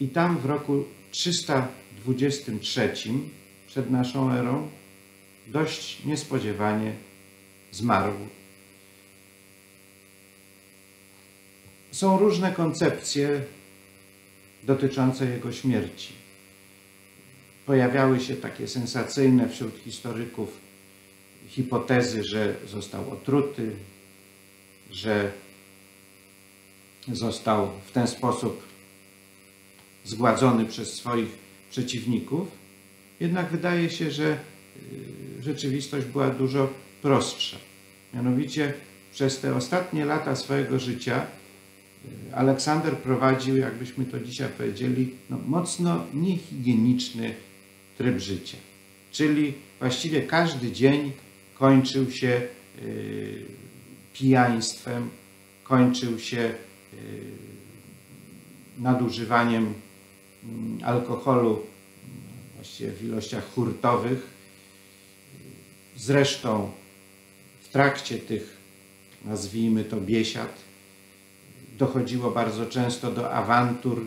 i 0.00 0.08
tam 0.08 0.38
w 0.38 0.44
roku 0.44 0.84
323 1.10 2.92
przed 3.66 3.90
naszą 3.90 4.32
erą 4.32 4.70
dość 5.46 6.04
niespodziewanie 6.04 6.92
zmarł. 7.72 8.14
Są 11.92 12.18
różne 12.18 12.52
koncepcje 12.52 13.40
dotyczące 14.62 15.30
jego 15.30 15.52
śmierci. 15.52 16.12
Pojawiały 17.66 18.20
się 18.20 18.36
takie 18.36 18.68
sensacyjne 18.68 19.48
wśród 19.48 19.78
historyków 19.84 20.63
hipotezy, 21.54 22.24
że 22.24 22.54
został 22.66 23.10
otruty, 23.10 23.70
że 24.90 25.32
został 27.12 27.70
w 27.86 27.92
ten 27.92 28.06
sposób 28.06 28.62
zgładzony 30.04 30.64
przez 30.64 30.92
swoich 30.92 31.28
przeciwników. 31.70 32.48
Jednak 33.20 33.50
wydaje 33.50 33.90
się, 33.90 34.10
że 34.10 34.38
y, 35.38 35.42
rzeczywistość 35.42 36.06
była 36.06 36.30
dużo 36.30 36.68
prostsza. 37.02 37.56
Mianowicie 38.14 38.74
przez 39.12 39.40
te 39.40 39.56
ostatnie 39.56 40.04
lata 40.04 40.36
swojego 40.36 40.78
życia 40.78 41.26
y, 42.30 42.36
Aleksander 42.36 42.96
prowadził, 42.96 43.56
jakbyśmy 43.56 44.04
to 44.04 44.20
dzisiaj 44.20 44.48
powiedzieli, 44.58 45.10
no, 45.30 45.38
mocno 45.46 46.04
niehigieniczny 46.14 47.34
tryb 47.98 48.18
życia. 48.18 48.56
Czyli 49.12 49.54
właściwie 49.80 50.22
każdy 50.22 50.72
dzień 50.72 51.12
kończył 51.54 52.10
się 52.10 52.42
y, 52.82 53.44
pijaństwem, 54.12 55.10
kończył 55.64 56.18
się 56.18 56.38
y, 56.38 56.54
nadużywaniem 58.78 59.74
mm, 60.44 60.78
alkoholu 60.84 61.62
właściwie 62.54 62.90
w 62.90 63.04
ilościach 63.04 63.54
hurtowych. 63.54 64.34
Zresztą 65.96 66.70
w 67.62 67.68
trakcie 67.68 68.18
tych, 68.18 68.56
nazwijmy 69.24 69.84
to 69.84 70.00
biesiad, 70.00 70.58
dochodziło 71.78 72.30
bardzo 72.30 72.66
często 72.66 73.10
do 73.12 73.32
awantur. 73.32 74.06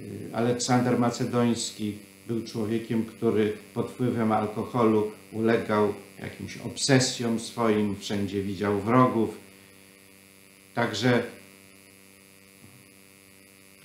Y, 0.00 0.36
Aleksander 0.36 0.98
Macedoński 0.98 2.07
był 2.28 2.44
człowiekiem, 2.44 3.04
który 3.04 3.52
pod 3.74 3.90
wpływem 3.90 4.32
alkoholu 4.32 5.10
ulegał 5.32 5.94
jakimś 6.22 6.56
obsesjom 6.56 7.40
swoim, 7.40 7.96
wszędzie 7.96 8.42
widział 8.42 8.80
wrogów. 8.80 9.38
Także 10.74 11.22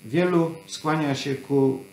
wielu 0.05 0.55
skłania 0.67 1.15
się 1.15 1.35
ku 1.35 1.83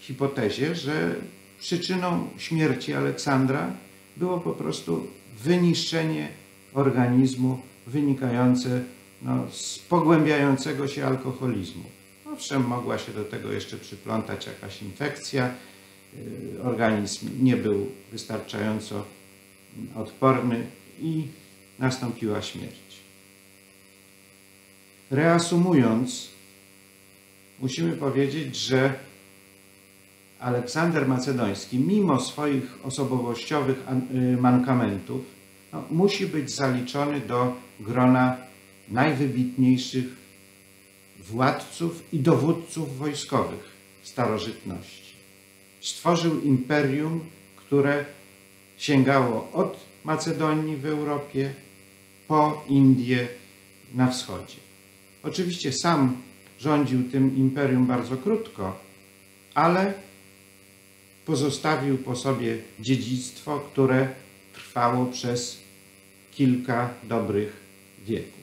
hipotezie, 0.00 0.74
że 0.74 1.14
przyczyną 1.60 2.28
śmierci 2.38 2.94
Aleksandra 2.94 3.72
było 4.16 4.40
po 4.40 4.52
prostu 4.52 5.06
wyniszczenie 5.44 6.28
organizmu 6.74 7.60
wynikające 7.86 8.84
no, 9.22 9.50
z 9.50 9.78
pogłębiającego 9.78 10.88
się 10.88 11.06
alkoholizmu. 11.06 11.84
Owszem, 12.32 12.66
mogła 12.66 12.98
się 12.98 13.12
do 13.12 13.24
tego 13.24 13.52
jeszcze 13.52 13.76
przyplątać 13.76 14.46
jakaś 14.46 14.82
infekcja, 14.82 15.54
organizm 16.62 17.44
nie 17.44 17.56
był 17.56 17.86
wystarczająco 18.12 19.04
odporny 19.94 20.66
i 21.00 21.24
nastąpiła 21.78 22.42
śmierć. 22.42 22.98
Reasumując, 25.10 26.28
musimy 27.60 27.96
powiedzieć, 27.96 28.56
że 28.56 28.94
Aleksander 30.40 31.08
Macedoński, 31.08 31.78
mimo 31.78 32.20
swoich 32.20 32.86
osobowościowych 32.86 33.84
y, 34.14 34.36
mankamentów, 34.36 35.24
no, 35.72 35.84
musi 35.90 36.26
być 36.26 36.50
zaliczony 36.50 37.20
do 37.20 37.56
grona 37.80 38.36
najwybitniejszych 38.88 40.04
władców 41.20 42.02
i 42.12 42.18
dowódców 42.18 42.98
wojskowych 42.98 43.72
starożytności. 44.02 45.07
Stworzył 45.88 46.40
imperium, 46.40 47.20
które 47.56 48.04
sięgało 48.78 49.48
od 49.52 49.80
Macedonii 50.04 50.76
w 50.76 50.86
Europie 50.86 51.54
po 52.28 52.64
Indię 52.68 53.28
na 53.94 54.10
wschodzie. 54.10 54.56
Oczywiście 55.22 55.72
sam 55.72 56.16
rządził 56.58 57.10
tym 57.10 57.36
imperium 57.36 57.86
bardzo 57.86 58.16
krótko, 58.16 58.78
ale 59.54 59.94
pozostawił 61.26 61.98
po 61.98 62.16
sobie 62.16 62.58
dziedzictwo, 62.80 63.60
które 63.72 64.08
trwało 64.52 65.06
przez 65.06 65.58
kilka 66.32 66.90
dobrych 67.02 67.56
wieków. 68.06 68.37